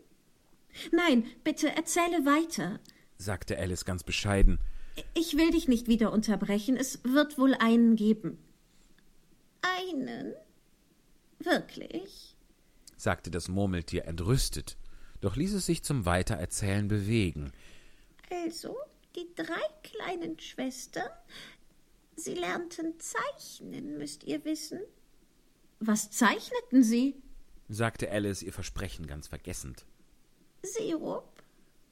[0.91, 2.79] Nein, bitte erzähle weiter.
[3.17, 4.59] sagte Alice ganz bescheiden.
[5.15, 6.77] Ich will dich nicht wieder unterbrechen.
[6.77, 8.37] Es wird wohl einen geben.
[9.61, 10.33] Einen?
[11.39, 12.35] Wirklich?
[12.97, 14.77] sagte das Murmeltier entrüstet,
[15.21, 17.51] doch ließ es sich zum Weitererzählen bewegen.
[18.29, 18.77] Also,
[19.15, 21.09] die drei kleinen Schwestern,
[22.15, 24.79] sie lernten zeichnen, müsst ihr wissen.
[25.79, 27.15] Was zeichneten sie?
[27.67, 29.85] sagte Alice ihr Versprechen ganz vergessend.
[30.61, 31.41] Sirup,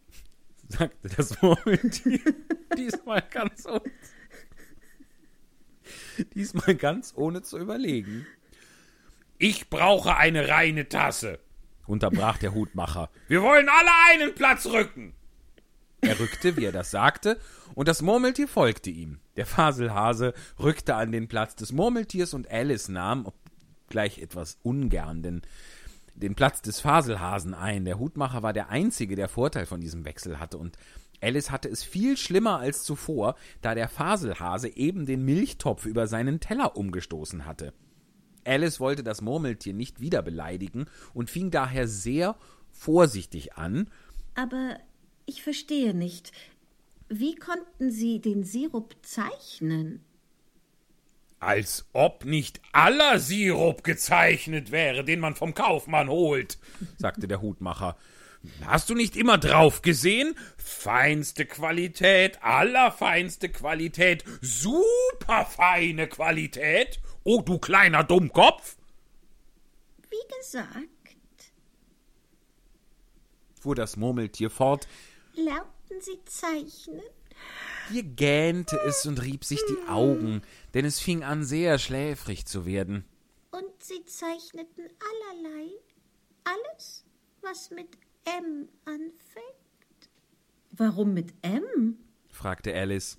[0.67, 2.21] sagte das Murmeltier.
[2.77, 3.91] Diesmal ganz ohne.
[6.35, 8.25] Diesmal ganz ohne zu überlegen.
[9.37, 11.39] Ich brauche eine reine Tasse,
[11.87, 13.09] unterbrach der Hutmacher.
[13.27, 15.13] Wir wollen alle einen Platz rücken.
[16.01, 17.39] Er rückte, wie er das sagte,
[17.75, 19.19] und das Murmeltier folgte ihm.
[19.35, 25.41] Der Faselhase rückte an den Platz des Murmeltiers und Alice nahm, obgleich etwas ungern, den,
[26.15, 27.85] den Platz des Faselhasen ein.
[27.85, 30.77] Der Hutmacher war der Einzige, der Vorteil von diesem Wechsel hatte, und
[31.21, 36.39] Alice hatte es viel schlimmer als zuvor, da der Faselhase eben den Milchtopf über seinen
[36.39, 37.73] Teller umgestoßen hatte.
[38.45, 42.35] Alice wollte das Murmeltier nicht wieder beleidigen und fing daher sehr
[42.71, 43.89] vorsichtig an,
[44.35, 44.77] Aber
[45.25, 46.31] ich verstehe nicht.
[47.09, 50.01] Wie konnten Sie den Sirup zeichnen?
[51.39, 56.57] Als ob nicht aller Sirup gezeichnet wäre, den man vom Kaufmann holt,
[56.97, 57.95] sagte der Hutmacher.
[58.65, 60.35] Hast du nicht immer drauf gesehen?
[60.57, 66.99] Feinste Qualität, allerfeinste Qualität, superfeine Qualität.
[67.23, 68.77] Oh, du kleiner Dummkopf.
[70.09, 70.87] Wie gesagt,
[73.59, 74.87] fuhr das Murmeltier fort,
[75.35, 77.03] lernten Sie zeichnen?
[77.89, 80.41] hier gähnte es und rieb sich die Augen,
[80.73, 83.05] denn es fing an sehr schläfrig zu werden.
[83.51, 85.69] Und Sie zeichneten allerlei?
[86.43, 87.05] Alles,
[87.41, 90.09] was mit M anfängt?
[90.71, 91.97] Warum mit M?
[92.29, 93.17] fragte Alice.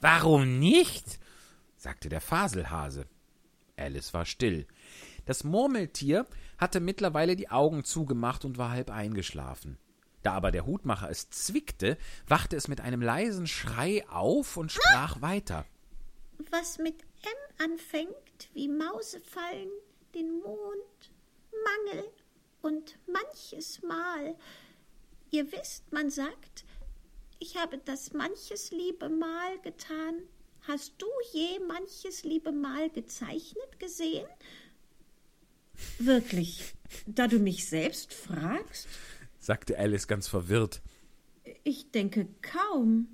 [0.00, 1.18] Warum nicht?
[1.76, 3.06] sagte der Faselhase.
[3.76, 4.66] Alice war still.
[5.26, 6.26] Das Murmeltier
[6.56, 9.78] hatte mittlerweile die Augen zugemacht und war halb eingeschlafen.
[10.22, 15.20] Da aber der Hutmacher es zwickte, wachte es mit einem leisen Schrei auf und sprach
[15.22, 15.64] weiter.
[16.50, 19.68] Was mit M anfängt, wie Mausefallen,
[20.14, 21.12] den Mond,
[21.64, 22.04] Mangel
[22.62, 24.36] und manches Mal.
[25.30, 26.64] Ihr wisst, man sagt,
[27.38, 30.22] ich habe das manches liebe Mal getan.
[30.62, 34.26] Hast du je manches liebe Mal gezeichnet gesehen?
[35.98, 36.74] Wirklich,
[37.06, 38.88] da du mich selbst fragst?
[39.38, 40.82] sagte Alice ganz verwirrt.
[41.64, 43.08] Ich denke kaum.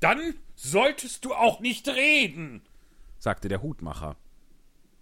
[0.00, 2.62] Dann solltest du auch nicht reden,
[3.18, 4.16] sagte der Hutmacher.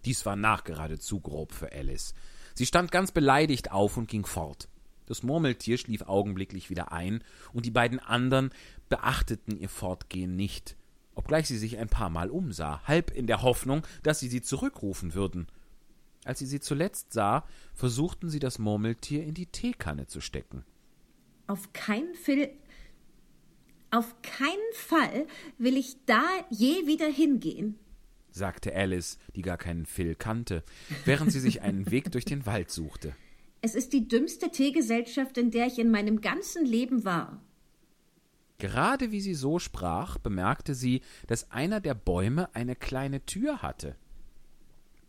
[0.05, 2.13] Dies war nachgerade zu grob für Alice.
[2.53, 4.67] Sie stand ganz beleidigt auf und ging fort.
[5.05, 8.51] Das Murmeltier schlief augenblicklich wieder ein, und die beiden anderen
[8.89, 10.77] beachteten ihr Fortgehen nicht,
[11.15, 15.13] obgleich sie sich ein paar Mal umsah, halb in der Hoffnung, dass sie sie zurückrufen
[15.13, 15.47] würden.
[16.25, 20.63] Als sie sie zuletzt sah, versuchten sie das Murmeltier in die Teekanne zu stecken.
[21.47, 22.49] Auf keinen Fall.
[23.91, 25.27] Auf keinen Fall
[25.57, 27.77] will ich da je wieder hingehen,
[28.33, 30.63] sagte Alice, die gar keinen Phil kannte,
[31.05, 33.15] während sie sich einen Weg durch den Wald suchte.
[33.61, 37.41] Es ist die dümmste Teegesellschaft, in der ich in meinem ganzen Leben war.
[38.57, 43.95] Gerade wie sie so sprach, bemerkte sie, dass einer der Bäume eine kleine Tür hatte.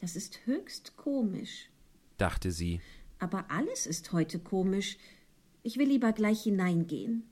[0.01, 1.71] Das ist höchst komisch.
[2.19, 2.81] dachte sie.
[3.19, 4.99] Aber alles ist heute komisch.
[5.63, 7.25] Ich will lieber gleich hineingehen.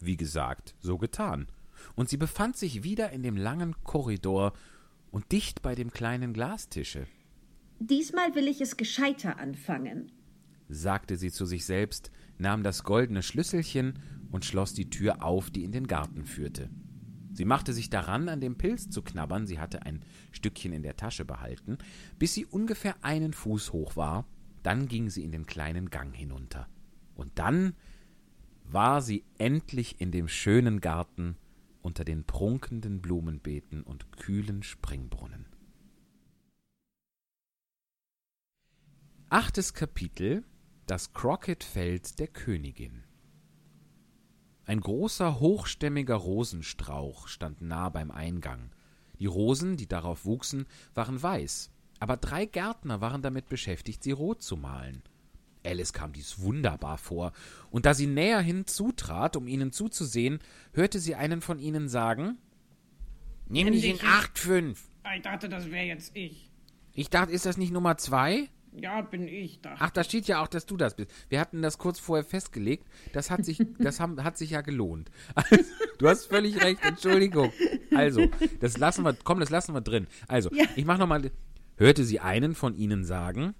[0.00, 1.48] Wie gesagt, so getan.
[1.94, 4.52] Und sie befand sich wieder in dem langen Korridor
[5.16, 7.06] und dicht bei dem kleinen Glastische,
[7.78, 10.12] Diesmal will ich es gescheiter anfangen.
[10.68, 13.98] sagte sie zu sich selbst, nahm das goldene Schlüsselchen
[14.30, 16.68] und schloss die Tür auf, die in den Garten führte.
[17.32, 20.02] Sie machte sich daran, an dem Pilz zu knabbern, sie hatte ein
[20.32, 21.78] Stückchen in der Tasche behalten,
[22.18, 24.26] bis sie ungefähr einen Fuß hoch war,
[24.62, 26.68] dann ging sie in den kleinen Gang hinunter.
[27.14, 27.72] Und dann
[28.64, 31.38] war sie endlich in dem schönen Garten
[31.86, 35.46] unter den prunkenden Blumenbeeten und kühlen Springbrunnen.
[39.28, 40.42] Achtes Kapitel
[40.86, 43.04] Das Crockett-Feld der Königin
[44.64, 48.72] Ein großer, hochstämmiger Rosenstrauch stand nah beim Eingang.
[49.20, 51.70] Die Rosen, die darauf wuchsen, waren weiß,
[52.00, 55.04] aber drei Gärtner waren damit beschäftigt, sie rot zu malen.
[55.66, 57.32] Alice kam dies wunderbar vor,
[57.70, 60.38] und da sie näher hinzutrat, um ihnen zuzusehen,
[60.72, 62.38] hörte sie einen von ihnen sagen
[63.48, 64.88] Nimm dich in acht fünf.
[65.14, 66.50] Ich dachte, das wäre jetzt ich.
[66.92, 68.48] Ich dachte, ist das nicht Nummer zwei?
[68.72, 69.74] Ja, bin ich da.
[69.78, 71.10] Ach, da steht ja auch, dass du das bist.
[71.28, 72.86] Wir hatten das kurz vorher festgelegt.
[73.12, 75.10] Das hat sich, das haben, hat sich ja gelohnt.
[75.34, 75.64] Also,
[75.98, 76.84] du hast völlig recht.
[76.84, 77.52] Entschuldigung.
[77.94, 78.26] Also,
[78.60, 80.06] das lassen wir, komm, das lassen wir drin.
[80.28, 81.30] Also, ich mach noch mal.
[81.78, 83.54] Hörte sie einen von ihnen sagen?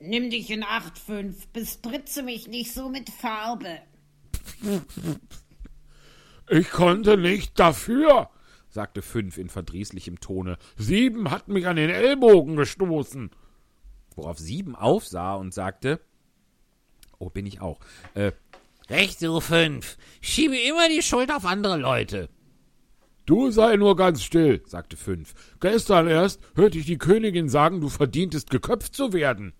[0.00, 1.46] Nimm dich in Acht, fünf.
[1.48, 3.78] Bespritze mich nicht so mit Farbe.
[6.48, 8.30] Ich konnte nicht dafür,
[8.70, 10.56] sagte fünf in verdrießlichem Tone.
[10.76, 13.30] Sieben hat mich an den Ellbogen gestoßen.
[14.16, 16.00] Worauf sieben aufsah und sagte:
[17.18, 17.78] Oh, bin ich auch.
[18.14, 18.32] Äh,
[18.88, 19.96] Recht, du fünf.
[20.20, 22.28] Schiebe immer die Schuld auf andere Leute.
[23.26, 25.34] Du sei nur ganz still, sagte fünf.
[25.60, 29.52] Gestern erst hörte ich die Königin sagen, du verdientest geköpft zu werden.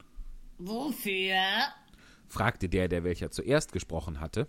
[0.61, 1.37] Wofür?
[2.29, 4.47] fragte der, der welcher zuerst gesprochen hatte.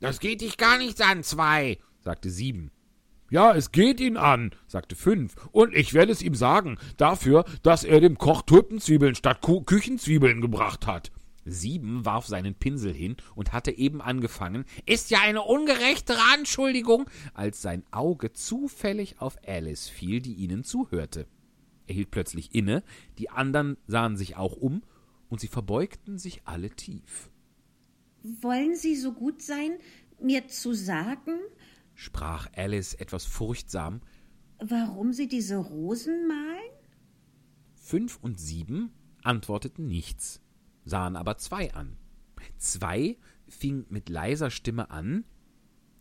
[0.00, 2.72] Das geht dich gar nichts an, zwei, sagte sieben.
[3.30, 5.36] Ja, es geht ihn an, sagte fünf.
[5.52, 10.40] Und ich werde es ihm sagen, dafür, dass er dem Koch Tulpenzwiebeln statt Ku Küchenzwiebeln
[10.40, 11.12] gebracht hat.
[11.44, 17.62] Sieben warf seinen Pinsel hin und hatte eben angefangen, ist ja eine ungerechtere Anschuldigung, als
[17.62, 21.26] sein Auge zufällig auf Alice fiel, die ihnen zuhörte.
[21.86, 22.82] Er hielt plötzlich inne,
[23.18, 24.82] die anderen sahen sich auch um,
[25.28, 27.30] und sie verbeugten sich alle tief.
[28.22, 29.78] Wollen Sie so gut sein,
[30.20, 31.38] mir zu sagen,
[31.94, 34.00] sprach Alice etwas furchtsam,
[34.58, 36.70] warum Sie diese Rosen malen?
[37.74, 40.40] Fünf und sieben antworteten nichts,
[40.84, 41.96] sahen aber zwei an.
[42.56, 43.18] Zwei
[43.48, 45.24] fing mit leiser Stimme an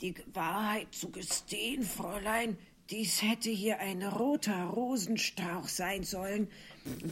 [0.02, 2.58] Die Wahrheit zu gestehen, Fräulein,
[2.90, 6.48] dies hätte hier ein roter Rosenstrauch sein sollen.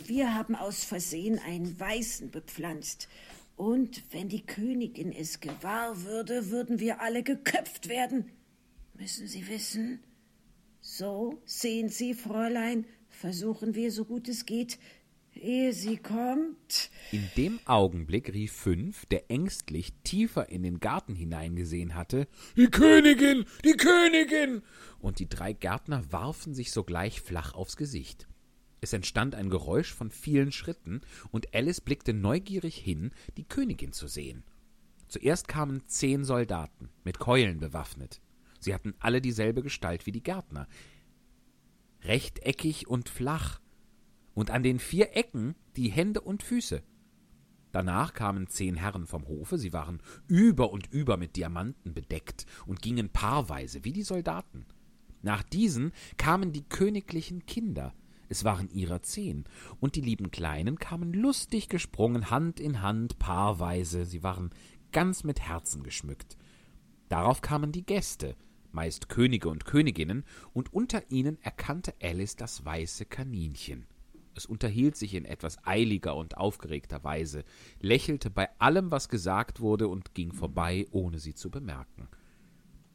[0.06, 3.08] Wir haben aus Versehen einen weißen bepflanzt.
[3.56, 8.32] Und wenn die Königin es gewahr würde, würden wir alle geköpft werden.
[8.96, 10.04] Müssen Sie wissen?
[10.82, 14.80] So, sehen Sie, Fräulein, versuchen wir so gut es geht,
[15.42, 16.90] ehe sie kommt.
[17.12, 23.46] In dem Augenblick rief Fünf, der ängstlich tiefer in den Garten hineingesehen hatte, Die Königin,
[23.66, 24.62] die Königin!
[25.00, 28.28] und die drei Gärtner warfen sich sogleich flach aufs Gesicht.
[28.82, 34.08] Es entstand ein Geräusch von vielen Schritten, und Alice blickte neugierig hin, die Königin zu
[34.08, 34.44] sehen.
[35.08, 38.22] Zuerst kamen zehn Soldaten, mit Keulen bewaffnet.
[38.60, 40.68] Sie hatten alle dieselbe Gestalt wie die Gärtner,
[42.04, 43.60] rechteckig und flach,
[44.34, 46.84] und an den vier Ecken die Hände und Füße.
[47.72, 52.82] Danach kamen zehn Herren vom Hofe, sie waren über und über mit Diamanten bedeckt und
[52.82, 54.66] gingen paarweise wie die Soldaten.
[55.22, 57.94] Nach diesen kamen die königlichen Kinder,
[58.32, 59.44] es waren ihrer zehn,
[59.82, 64.52] und die lieben Kleinen kamen lustig gesprungen, Hand in Hand, paarweise, sie waren
[64.94, 66.38] ganz mit Herzen geschmückt.
[67.10, 68.38] Darauf kamen die Gäste,
[68.72, 70.24] meist Könige und Königinnen,
[70.54, 73.86] und unter ihnen erkannte Alice das weiße Kaninchen.
[74.36, 77.44] Es unterhielt sich in etwas eiliger und aufgeregter Weise,
[77.80, 82.08] lächelte bei allem, was gesagt wurde, und ging vorbei, ohne sie zu bemerken.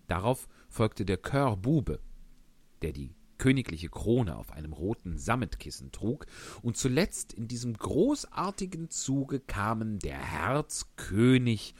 [0.09, 2.01] Darauf folgte der Cœur Bube,
[2.83, 6.27] der die königliche Krone auf einem roten Sammetkissen trug,
[6.63, 11.75] und zuletzt in diesem großartigen Zuge kamen der Herzkönig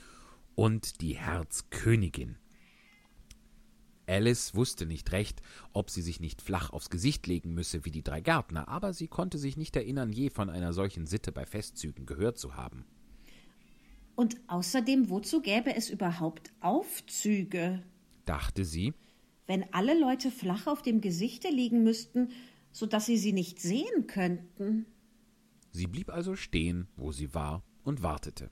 [0.55, 2.37] und die Herzkönigin.
[4.07, 5.43] Alice wusste nicht recht,
[5.73, 9.09] ob sie sich nicht flach aufs Gesicht legen müsse wie die drei Gärtner, aber sie
[9.09, 12.85] konnte sich nicht erinnern, je von einer solchen Sitte bei Festzügen gehört zu haben.
[14.15, 17.83] Und außerdem, wozu gäbe es überhaupt Aufzüge?
[18.25, 18.95] Dachte sie,
[19.47, 22.31] wenn alle Leute flach auf dem Gesichte liegen müssten,
[22.73, 24.87] so dass sie sie nicht sehen könnten.
[25.71, 28.51] Sie blieb also stehen, wo sie war, und wartete.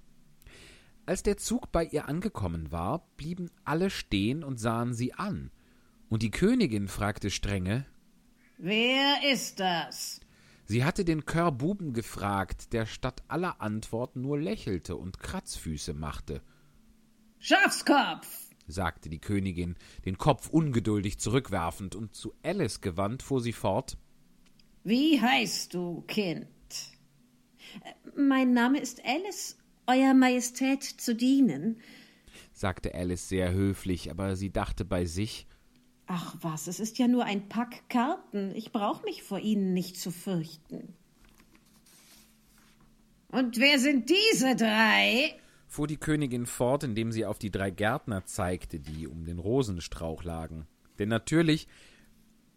[1.06, 5.50] Als der Zug bei ihr angekommen war, blieben alle stehen und sahen sie an,
[6.08, 7.86] und die Königin fragte strenge
[8.56, 10.20] Wer ist das?
[10.64, 16.40] Sie hatte den Körbuben gefragt, der statt aller Antwort nur lächelte und Kratzfüße machte.
[17.38, 18.26] Schafskopf!
[18.66, 19.76] sagte die Königin,
[20.06, 23.98] den Kopf ungeduldig zurückwerfend, und zu Alice gewandt fuhr sie fort.
[24.84, 26.48] Wie heißt du, Kind?
[28.16, 31.78] Mein Name ist Alice, Euer Majestät zu dienen,
[32.52, 35.46] sagte Alice sehr höflich, aber sie dachte bei sich,
[36.06, 38.54] Ach was, es ist ja nur ein Pack Karten.
[38.54, 40.94] Ich brauche mich vor Ihnen nicht zu fürchten.
[43.28, 45.34] Und wer sind diese drei?
[45.66, 50.22] fuhr die Königin fort, indem sie auf die drei Gärtner zeigte, die um den Rosenstrauch
[50.22, 50.68] lagen.
[51.00, 51.66] Denn natürlich,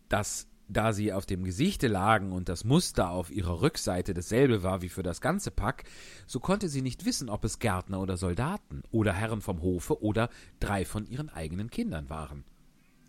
[0.08, 4.82] dass da sie auf dem Gesichte lagen und das Muster auf ihrer Rückseite dasselbe war
[4.82, 5.86] wie für das ganze Pack,
[6.26, 10.30] so konnte sie nicht wissen, ob es Gärtner oder Soldaten oder Herren vom Hofe oder
[10.60, 12.44] drei von ihren eigenen Kindern waren.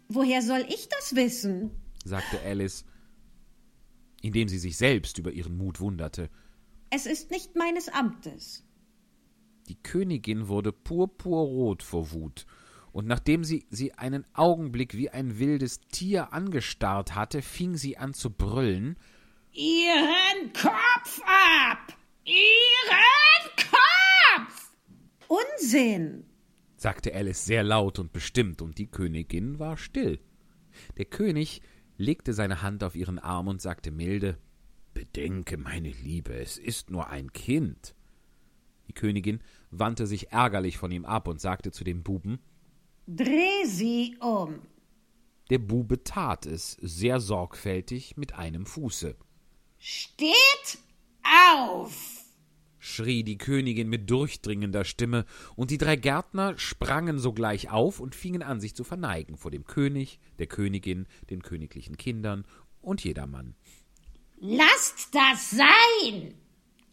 [0.09, 1.70] Woher soll ich das wissen?
[2.04, 2.84] sagte Alice,
[4.22, 6.30] indem sie sich selbst über ihren Mut wunderte.
[6.90, 8.64] Es ist nicht meines Amtes.
[9.68, 12.46] Die Königin wurde purpurrot vor Wut,
[12.93, 18.14] und nachdem sie sie einen Augenblick wie ein wildes Tier angestarrt hatte, fing sie an
[18.14, 18.97] zu brüllen.
[19.53, 21.97] Ihren Kopf ab!
[22.24, 24.72] Ihren Kopf!
[25.28, 26.24] Unsinn!
[26.76, 30.20] sagte Alice sehr laut und bestimmt, und die Königin war still.
[30.97, 31.61] Der König
[31.97, 34.39] legte seine Hand auf ihren Arm und sagte milde
[34.95, 37.95] Bedenke, meine Liebe, es ist nur ein Kind.
[38.89, 42.39] Die Königin wandte sich ärgerlich von ihm ab und sagte zu dem Buben
[43.11, 44.61] Dreh sie um.
[45.48, 49.16] Der Bube tat es, sehr sorgfältig mit einem Fuße.
[49.78, 50.78] Steht
[51.22, 52.26] auf!
[52.78, 55.24] schrie die Königin mit durchdringender Stimme,
[55.56, 59.64] und die drei Gärtner sprangen sogleich auf und fingen an, sich zu verneigen vor dem
[59.64, 62.44] König, der Königin, den königlichen Kindern
[62.82, 63.54] und jedermann.
[64.36, 66.34] Lasst das sein!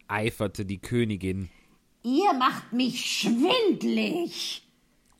[0.07, 1.49] eiferte die Königin,
[2.03, 4.64] Ihr macht mich schwindlig.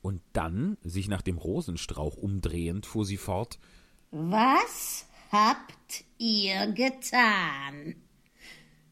[0.06, 3.58] Und dann, sich nach dem Rosenstrauch umdrehend, fuhr sie fort,
[4.12, 7.96] Was habt ihr getan?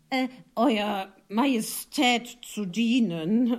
[0.09, 3.55] Äh, Euer Majestät zu dienen.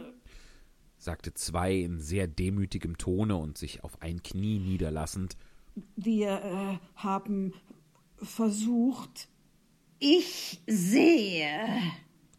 [0.99, 5.37] sagte zwei in sehr demütigem Tone und sich auf ein Knie niederlassend,
[5.95, 7.55] Wir äh, haben
[8.17, 9.29] versucht.
[10.01, 11.57] Ich sehe.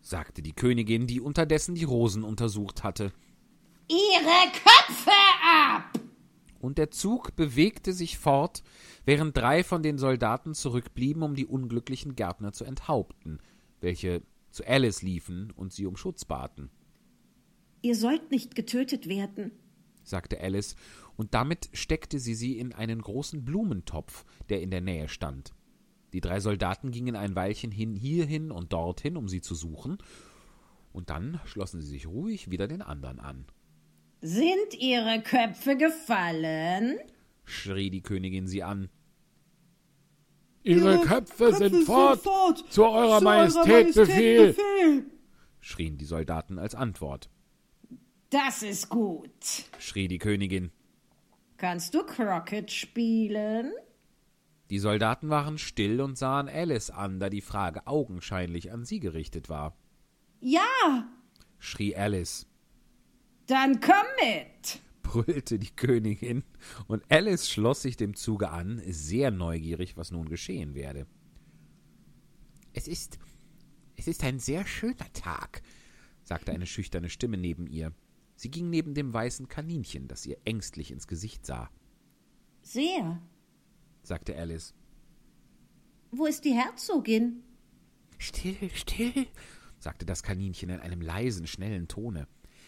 [0.01, 3.13] sagte die Königin, die unterdessen die Rosen untersucht hatte.
[3.88, 5.12] Ihre Köpfe
[5.44, 6.00] ab!
[6.60, 8.64] Und der Zug bewegte sich fort,
[9.06, 13.40] während drei von den Soldaten zurückblieben, um die unglücklichen Gärtner zu enthaupten,
[13.82, 16.72] welche zu Alice liefen und sie um Schutz baten,
[17.82, 19.52] Ihr sollt nicht getötet werden.
[20.04, 20.76] sagte Alice,
[21.18, 25.54] und damit steckte sie sie in einen großen Blumentopf, der in der Nähe stand.
[26.12, 30.00] Die drei Soldaten gingen ein Weilchen hin hierhin und dorthin, um sie zu suchen,
[30.94, 33.46] und dann schlossen sie sich ruhig wieder den anderen an.
[34.26, 36.97] Sind ihre Köpfe gefallen?
[37.43, 38.89] schrie die Königin sie an.
[40.63, 42.23] Ihre Köpfe, sind fort!
[42.71, 44.55] Zu eurer Majestät, Befehl!
[45.59, 47.30] schrien die Soldaten als Antwort.
[48.32, 49.30] Das ist gut.
[49.78, 50.71] schrie die Königin.
[51.57, 53.73] Kannst du Crockett spielen?
[54.71, 59.49] Die Soldaten waren still und sahen Alice an, da die Frage augenscheinlich an sie gerichtet
[59.49, 59.78] war.
[60.39, 61.07] Ja,
[61.59, 62.47] Schrie Alice,
[63.48, 64.82] dann komm mit.
[65.04, 66.43] brüllte die Königin,
[66.88, 71.08] und Alice schloss sich dem Zuge an, sehr neugierig, was nun geschehen werde.
[72.74, 73.20] Es ist.
[73.98, 75.62] Es ist ein sehr schöner Tag,
[76.24, 77.93] sagte eine schüchterne Stimme neben ihr.
[78.36, 81.70] Sie ging neben dem weißen Kaninchen, das ihr ängstlich ins Gesicht sah,
[82.62, 83.22] Sehr.
[84.04, 84.74] sagte Alice.
[86.12, 87.43] Wo ist die Herzogin?
[88.18, 89.28] Still, still,
[89.80, 92.28] sagte das Kaninchen in einem leisen, schnellen Tone.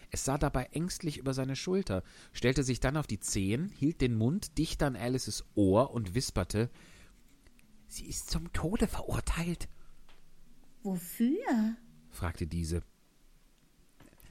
[0.10, 4.16] Es sah dabei ängstlich über seine Schulter, stellte sich dann auf die Zehen, hielt den
[4.16, 6.70] Mund dicht an Alices Ohr und wisperte
[7.90, 9.70] Sie ist zum Tode verurteilt,
[10.84, 11.76] Wofür?
[12.10, 12.82] fragte diese.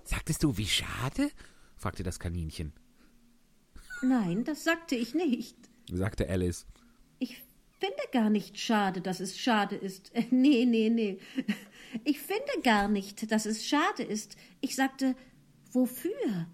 [0.05, 1.31] Sagtest du, wie schade?
[1.77, 2.73] fragte das Kaninchen,
[4.03, 5.57] Nein, das sagte ich nicht.
[5.91, 6.67] sagte Alice.
[7.19, 7.43] Ich
[7.81, 10.15] finde gar nicht schade, dass es schade ist.
[10.15, 11.19] Äh, Nee, nee, nee.
[12.05, 14.37] Ich finde gar nicht, dass es schade ist.
[14.61, 15.15] Ich sagte,
[15.77, 16.47] wofür?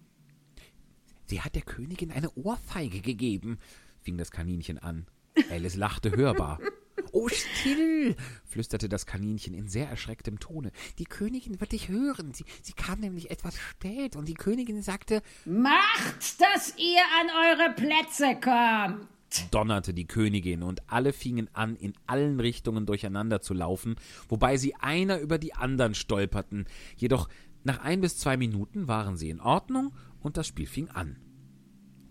[1.24, 3.58] Sie hat der Königin eine Ohrfeige gegeben,
[4.02, 5.06] fing das Kaninchen an.
[5.50, 6.58] Alice lachte hörbar.
[7.14, 8.16] Oh, still,
[8.46, 10.72] flüsterte das Kaninchen in sehr erschrecktem Tone.
[10.98, 12.32] Die Königin wird dich hören.
[12.32, 17.74] Sie, sie kam nämlich etwas spät und die Königin sagte, Macht, dass ihr an eure
[17.74, 19.08] Plätze kommt.
[19.50, 23.96] donnerte die Königin und alle fingen an, in allen Richtungen durcheinander zu laufen,
[24.28, 26.66] wobei sie einer über die anderen stolperten.
[26.96, 27.28] Jedoch
[27.64, 31.16] nach ein bis zwei Minuten waren sie in Ordnung und das Spiel fing an.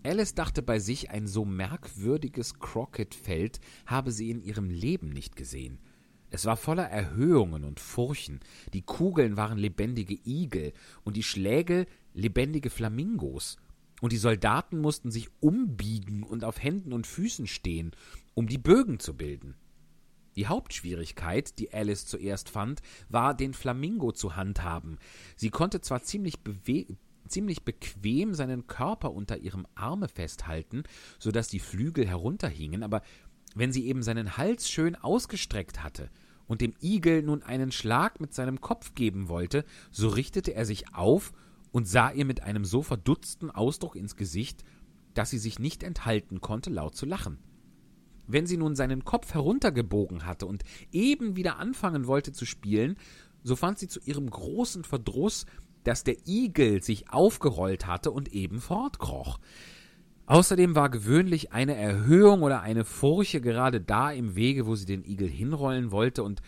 [0.04, 5.78] Alice dachte bei sich, ein so merkwürdiges Crockett-Feld habe sie in ihrem Leben nicht gesehen.
[6.30, 8.40] Es war voller Erhöhungen und Furchen,
[8.72, 10.72] die Kugeln waren lebendige Igel
[11.04, 13.58] und die Schläge lebendige Flamingos,
[14.00, 17.92] und die Soldaten mussten sich umbiegen und auf Händen und Füßen stehen,
[18.34, 19.54] um die Bögen zu bilden.
[20.36, 24.98] Die Hauptschwierigkeit, die Alice zuerst fand, war, den Flamingo zu handhaben.
[25.36, 26.38] Sie konnte zwar ziemlich
[27.28, 30.82] ziemlich bequem seinen Körper unter ihrem Arme festhalten,
[31.18, 33.02] so dass die Flügel herunterhingen, aber
[33.54, 36.10] wenn sie eben seinen Hals schön ausgestreckt hatte
[36.46, 40.94] und dem Igel nun einen Schlag mit seinem Kopf geben wollte, so richtete er sich
[40.94, 41.32] auf
[41.70, 44.64] und sah ihr mit einem so verdutzten Ausdruck ins Gesicht,
[45.14, 47.38] dass sie sich nicht enthalten konnte, laut zu lachen.
[48.32, 52.96] Wenn sie nun seinen Kopf heruntergebogen hatte und eben wieder anfangen wollte zu spielen,
[53.42, 55.46] so fand sie zu ihrem großen Verdruss,
[55.84, 59.38] dass der Igel sich aufgerollt hatte und eben fortkroch.
[60.26, 65.04] Außerdem war gewöhnlich eine Erhöhung oder eine Furche gerade da im Wege, wo sie den
[65.04, 66.40] Igel hinrollen wollte, und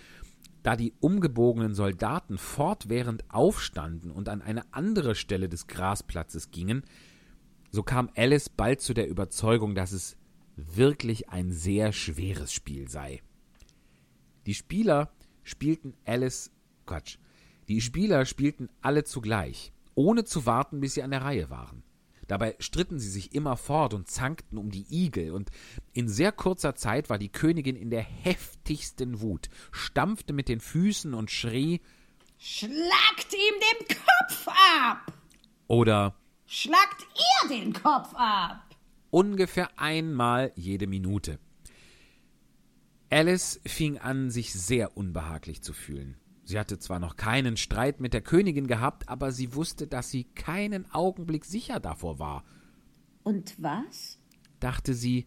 [0.63, 6.85] da die umgebogenen Soldaten fortwährend aufstanden und an eine andere Stelle des Grasplatzes gingen,
[7.71, 10.17] so kam Alice bald zu der Überzeugung, dass es
[10.57, 13.23] wirklich ein sehr schweres Spiel sei.
[14.47, 15.11] Die Spieler
[15.43, 16.51] spielten Alice
[16.87, 17.19] Quatsch.
[17.69, 21.83] Die Spieler spielten alle zugleich, ohne zu warten, bis sie an der Reihe waren.
[22.27, 25.51] Dabei stritten sie sich immer fort und zankten um die Igel, und
[25.93, 31.15] in sehr kurzer Zeit war die Königin in der heftigsten Wut, stampfte mit den Füßen
[31.15, 31.81] und schrie
[32.39, 35.13] Schlagt ihm den Kopf ab!
[35.67, 36.15] Oder
[36.47, 38.64] Schlagt ihr den Kopf ab!
[39.15, 41.39] Ungefähr einmal jede Minute.
[43.11, 46.17] Alice fing an, sich sehr unbehaglich zu fühlen.
[46.43, 50.25] Sie hatte zwar noch keinen Streit mit der Königin gehabt, aber sie wusste, dass sie
[50.25, 52.45] keinen Augenblick sicher davor war.
[53.23, 54.19] Und was
[54.59, 55.27] Dachte sie,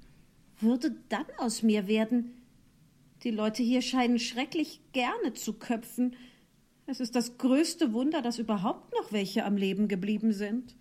[0.59, 2.41] würde dann aus mir werden?
[3.23, 6.15] Die Leute hier scheinen schrecklich gerne zu köpfen.
[6.88, 10.76] Es ist das größte Wunder, dass überhaupt noch welche am Leben geblieben sind.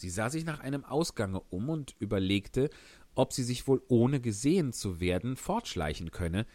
[0.00, 2.70] Sie sah sich nach einem Ausgange um und überlegte,
[3.14, 6.46] ob sie sich wohl ohne gesehen zu werden fortschleichen könne,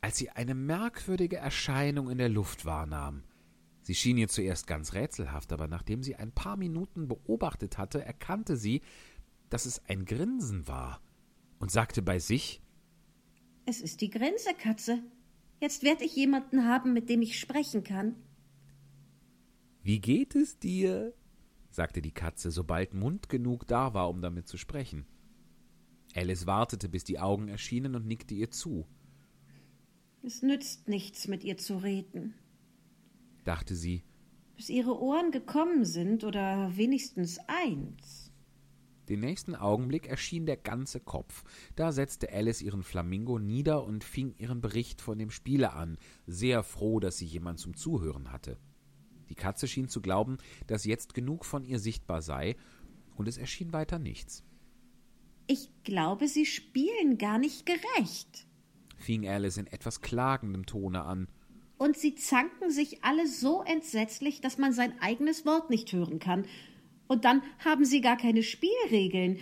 [0.00, 3.22] als sie eine merkwürdige Erscheinung in der Luft wahrnahm.
[3.82, 8.56] Sie schien ihr zuerst ganz rätselhaft, aber nachdem sie ein paar Minuten beobachtet hatte, erkannte
[8.56, 8.80] sie,
[9.50, 11.02] dass es ein Grinsen war
[11.58, 12.62] und sagte bei sich
[13.66, 15.02] Es ist die Grinsekatze.
[15.60, 18.16] Jetzt werde ich jemanden haben, mit dem ich sprechen kann.
[19.82, 21.12] Wie geht es dir?
[21.70, 25.06] Sagte die Katze, sobald Mund genug da war, um damit zu sprechen.
[26.14, 28.86] Alice wartete, bis die Augen erschienen und nickte ihr zu.
[30.22, 32.34] Es nützt nichts, mit ihr zu reden.
[33.44, 34.04] Dachte sie,
[34.56, 38.30] Bis ihre Ohren gekommen sind, oder wenigstens eins.
[39.08, 41.42] Den nächsten Augenblick erschien der ganze Kopf.
[41.74, 46.62] Da setzte Alice ihren Flamingo nieder und fing ihren Bericht von dem Spiele an, sehr
[46.62, 48.58] froh, dass sie jemand zum Zuhören hatte.
[49.30, 50.36] Die Katze schien zu glauben,
[50.66, 52.56] dass jetzt genug von ihr sichtbar sei,
[53.16, 54.44] und es erschien weiter nichts.
[55.46, 58.46] Ich glaube, sie spielen gar nicht gerecht.
[58.96, 61.28] Fing Alice in etwas klagendem Tone an.
[61.76, 66.44] Und sie zanken sich alle so entsetzlich, dass man sein eigenes Wort nicht hören kann.
[67.08, 69.38] Und dann haben sie gar keine Spielregeln.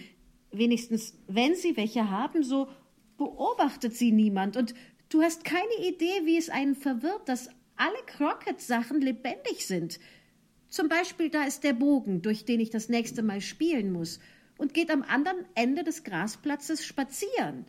[0.51, 2.69] Wenigstens, wenn sie welche haben, so
[3.17, 4.57] beobachtet sie niemand.
[4.57, 4.75] Und
[5.09, 9.99] du hast keine Idee, wie es einen verwirrt, dass alle Crockett-Sachen lebendig sind.
[10.69, 14.21] Zum Beispiel, da ist der Bogen, durch den ich das nächste Mal spielen muss,
[14.59, 17.65] und geht am anderen Ende des Grasplatzes spazieren.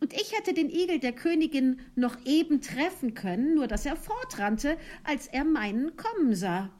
[0.00, 4.76] Und ich hätte den Igel der Königin noch eben treffen können, nur dass er fortrannte,
[5.04, 6.70] als er meinen kommen sah.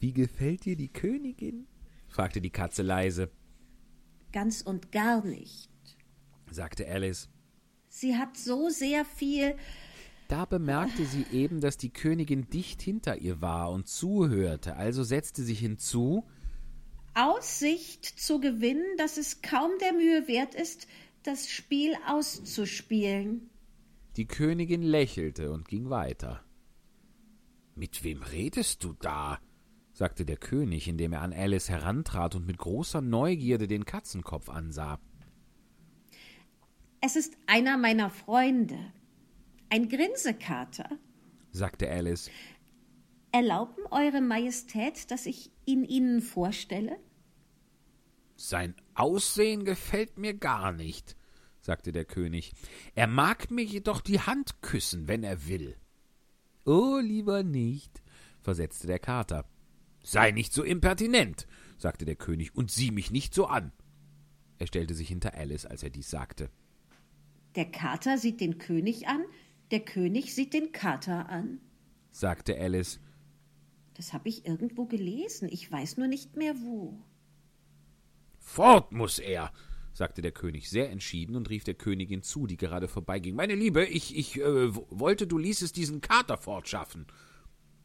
[0.00, 1.66] Wie gefällt dir die Königin?
[2.08, 3.30] fragte die Katze leise,
[4.32, 5.70] Ganz und gar nicht.
[6.50, 7.28] sagte Alice.
[7.88, 9.54] Sie hat so sehr viel.
[10.28, 15.42] Da bemerkte sie eben, dass die Königin dicht hinter ihr war und zuhörte, also setzte
[15.42, 16.24] sich hinzu,
[17.14, 20.88] Aussicht zu gewinnen, dass es kaum der Mühe wert ist,
[21.22, 23.50] das Spiel auszuspielen.
[24.16, 26.44] Die Königin lächelte und ging weiter.
[27.76, 29.38] Mit wem redest du da?
[29.92, 34.98] sagte der König, indem er an Alice herantrat und mit großer Neugierde den Katzenkopf ansah.
[37.00, 38.78] Es ist einer meiner Freunde.
[39.70, 40.88] Ein Grinsekater.
[41.50, 42.30] sagte Alice.
[43.32, 46.96] Erlauben Eure Majestät, dass ich ihn Ihnen vorstelle?
[48.36, 51.16] Sein Aussehen gefällt mir gar nicht,
[51.60, 52.52] sagte der König.
[52.94, 55.76] Er mag mir jedoch die Hand küssen, wenn er will.
[56.64, 58.02] Oh, lieber nicht,
[58.40, 59.44] versetzte der Kater.
[60.02, 61.46] Sei nicht so impertinent,
[61.78, 63.72] sagte der König, und sieh mich nicht so an.
[64.58, 66.50] Er stellte sich hinter Alice, als er dies sagte.
[67.56, 69.24] Der Kater sieht den König an,
[69.74, 71.58] der König sieht den Kater an.
[72.12, 73.00] sagte Alice.
[73.94, 76.96] Das habe ich irgendwo gelesen, ich weiß nur nicht mehr wo.
[78.38, 79.52] Fort muss er,
[79.92, 83.34] sagte der König sehr entschieden und rief der Königin zu, die gerade vorbeiging.
[83.34, 87.08] Meine Liebe, ich, ich äh, wollte, du ließest diesen Kater fortschaffen.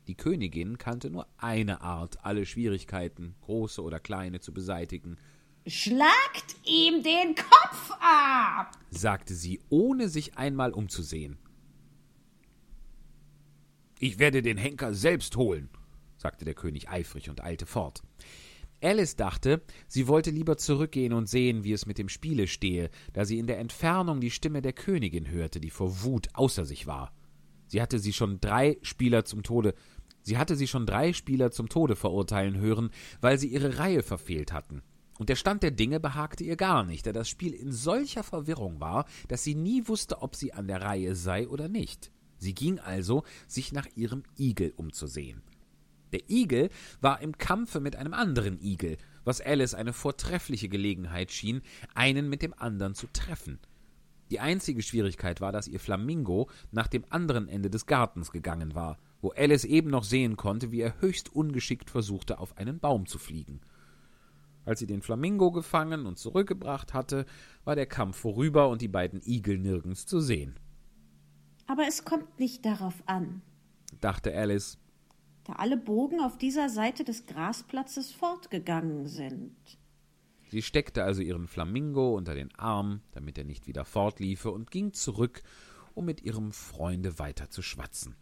[0.05, 5.17] Die Königin kannte nur eine Art, alle Schwierigkeiten, große oder kleine, zu beseitigen,
[5.65, 8.77] Schlagt ihm den Kopf ab!
[8.91, 11.39] sagte sie, ohne sich einmal umzusehen.
[14.01, 15.69] Ich werde den Henker selbst holen,
[16.17, 18.01] sagte der König eifrig und eilte fort.
[18.81, 23.25] Alice dachte, sie wollte lieber zurückgehen und sehen, wie es mit dem Spiele stehe, da
[23.25, 27.13] sie in der Entfernung die Stimme der Königin hörte, die vor Wut außer sich war.
[27.67, 29.75] Sie hatte sie schon drei Spieler zum Tode,
[30.21, 34.53] sie hatte sie schon drei Spieler zum Tode verurteilen hören, weil sie ihre Reihe verfehlt
[34.53, 34.81] hatten.
[35.17, 38.79] Und der Stand der Dinge behagte ihr gar nicht, da das Spiel in solcher Verwirrung
[38.79, 42.13] war, dass sie nie wusste, ob sie an der Reihe sei oder nicht.
[42.39, 45.43] Sie ging also, sich nach ihrem Igel umzusehen.
[46.11, 46.69] Der Igel
[47.01, 51.61] war im Kampfe mit einem anderen Igel, was Alice eine vortreffliche Gelegenheit schien,
[51.93, 53.59] einen mit dem anderen zu treffen.
[54.31, 58.97] Die einzige Schwierigkeit war, dass ihr Flamingo nach dem anderen Ende des Gartens gegangen war,
[59.21, 63.17] wo Alice eben noch sehen konnte, wie er höchst ungeschickt versuchte, auf einen Baum zu
[63.17, 63.59] fliegen.
[64.65, 67.25] Als sie den Flamingo gefangen und zurückgebracht hatte,
[67.63, 70.59] war der Kampf vorüber und die beiden Igel nirgends zu sehen.
[71.69, 73.43] Aber es kommt nicht darauf an.
[74.01, 74.79] dachte Alice.
[75.43, 79.55] Da alle Bogen auf dieser Seite des Grasplatzes fortgegangen sind.
[80.49, 84.93] Sie steckte also ihren Flamingo unter den Arm, damit er nicht wieder fortliefe, und ging
[84.93, 85.43] zurück,
[85.93, 88.15] um mit ihrem Freunde weiter zu schwatzen.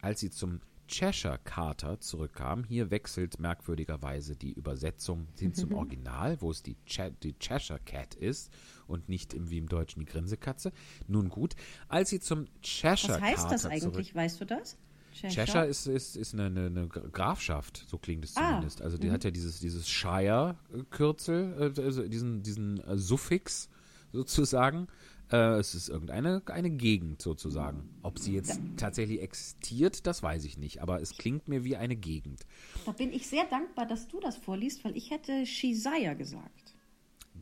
[0.00, 0.60] Als sie zum
[0.92, 7.12] Cheshire Carter zurückkam, hier wechselt merkwürdigerweise die Übersetzung hin zum Original, wo es die, Che
[7.22, 8.52] die Cheshire Cat ist
[8.86, 10.70] und nicht im, wie im Deutschen die Grinsekatze.
[11.08, 11.54] Nun gut,
[11.88, 14.14] als sie zum Cheshire Was heißt Carter das eigentlich?
[14.14, 14.76] Weißt du das?
[15.14, 18.82] Cheshire ist, ist, ist eine, eine, eine Grafschaft, so klingt es Ah, zumindest.
[18.82, 23.70] Also die hat ja dieses, dieses Shire-Kürzel, äh, also diesen, diesen äh, Suffix
[24.12, 24.88] sozusagen.
[25.32, 27.88] Äh, es ist irgendeine eine Gegend sozusagen.
[28.02, 30.82] Ob sie jetzt tatsächlich existiert, das weiß ich nicht.
[30.82, 32.42] Aber es klingt mir wie eine Gegend.
[32.84, 36.74] Da bin ich sehr dankbar, dass du das vorliest, weil ich hätte Shizaya gesagt.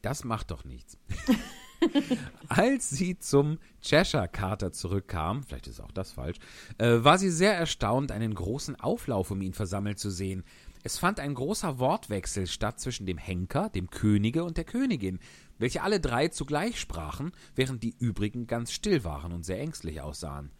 [0.03, 0.97] Das macht doch nichts.
[2.49, 6.37] Als sie zum Cheshire Carter zurückkam, vielleicht ist auch das falsch,
[6.79, 10.45] äh, war sie sehr erstaunt, einen großen Auflauf um ihn versammelt zu sehen.
[10.83, 15.19] Es fand ein großer Wortwechsel statt zwischen dem Henker, dem Könige und der Königin,
[15.61, 20.51] welche alle drei zugleich sprachen, während die übrigen ganz still waren und sehr ängstlich aussahen.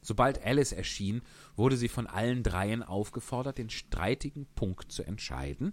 [0.00, 1.22] Sobald Alice erschien,
[1.56, 5.72] wurde sie von allen dreien aufgefordert, den streitigen Punkt zu entscheiden,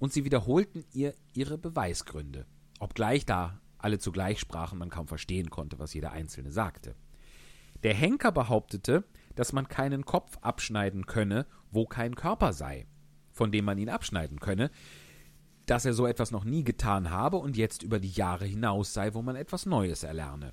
[0.00, 2.46] und sie wiederholten ihr ihre Beweisgründe,
[2.80, 6.94] obgleich da alle zugleich sprachen, man kaum verstehen konnte, was jeder Einzelne sagte.
[7.82, 12.86] Der Henker behauptete, dass man keinen Kopf abschneiden könne, wo kein Körper sei,
[13.32, 14.70] von dem man ihn abschneiden könne,
[15.66, 19.14] dass er so etwas noch nie getan habe und jetzt über die Jahre hinaus sei,
[19.14, 20.52] wo man etwas Neues erlerne.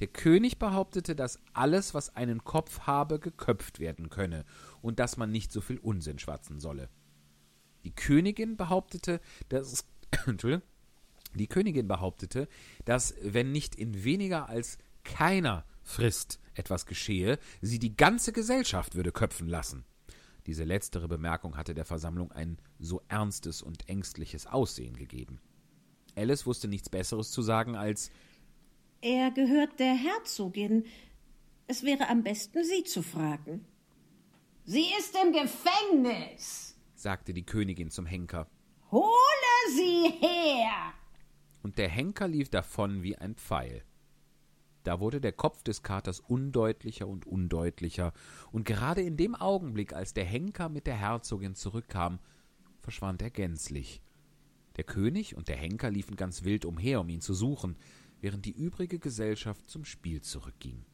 [0.00, 4.44] Der König behauptete, dass alles, was einen Kopf habe, geköpft werden könne
[4.80, 6.88] und dass man nicht so viel Unsinn schwatzen solle.
[7.84, 9.84] Die Königin behauptete, dass
[11.34, 12.48] die Königin behauptete,
[12.84, 19.12] dass wenn nicht in weniger als keiner Frist etwas geschehe, sie die ganze Gesellschaft würde
[19.12, 19.84] köpfen lassen.
[20.46, 25.40] Diese letztere Bemerkung hatte der Versammlung ein so ernstes und ängstliches Aussehen gegeben.
[26.16, 28.10] Alice wusste nichts Besseres zu sagen als
[29.00, 30.84] Er gehört der Herzogin.
[31.68, 33.64] Es wäre am besten, sie zu fragen.
[34.64, 36.76] Sie ist im Gefängnis.
[36.94, 38.48] sagte die Königin zum Henker.
[38.90, 39.06] Hole
[39.74, 40.92] sie her.
[41.62, 43.84] und der Henker lief davon wie ein Pfeil.
[44.84, 48.12] Da wurde der Kopf des Katers undeutlicher und undeutlicher,
[48.50, 52.18] und gerade in dem Augenblick, als der Henker mit der Herzogin zurückkam,
[52.80, 54.02] verschwand er gänzlich.
[54.76, 57.76] Der König und der Henker liefen ganz wild umher, um ihn zu suchen,
[58.20, 60.84] während die übrige Gesellschaft zum Spiel zurückging.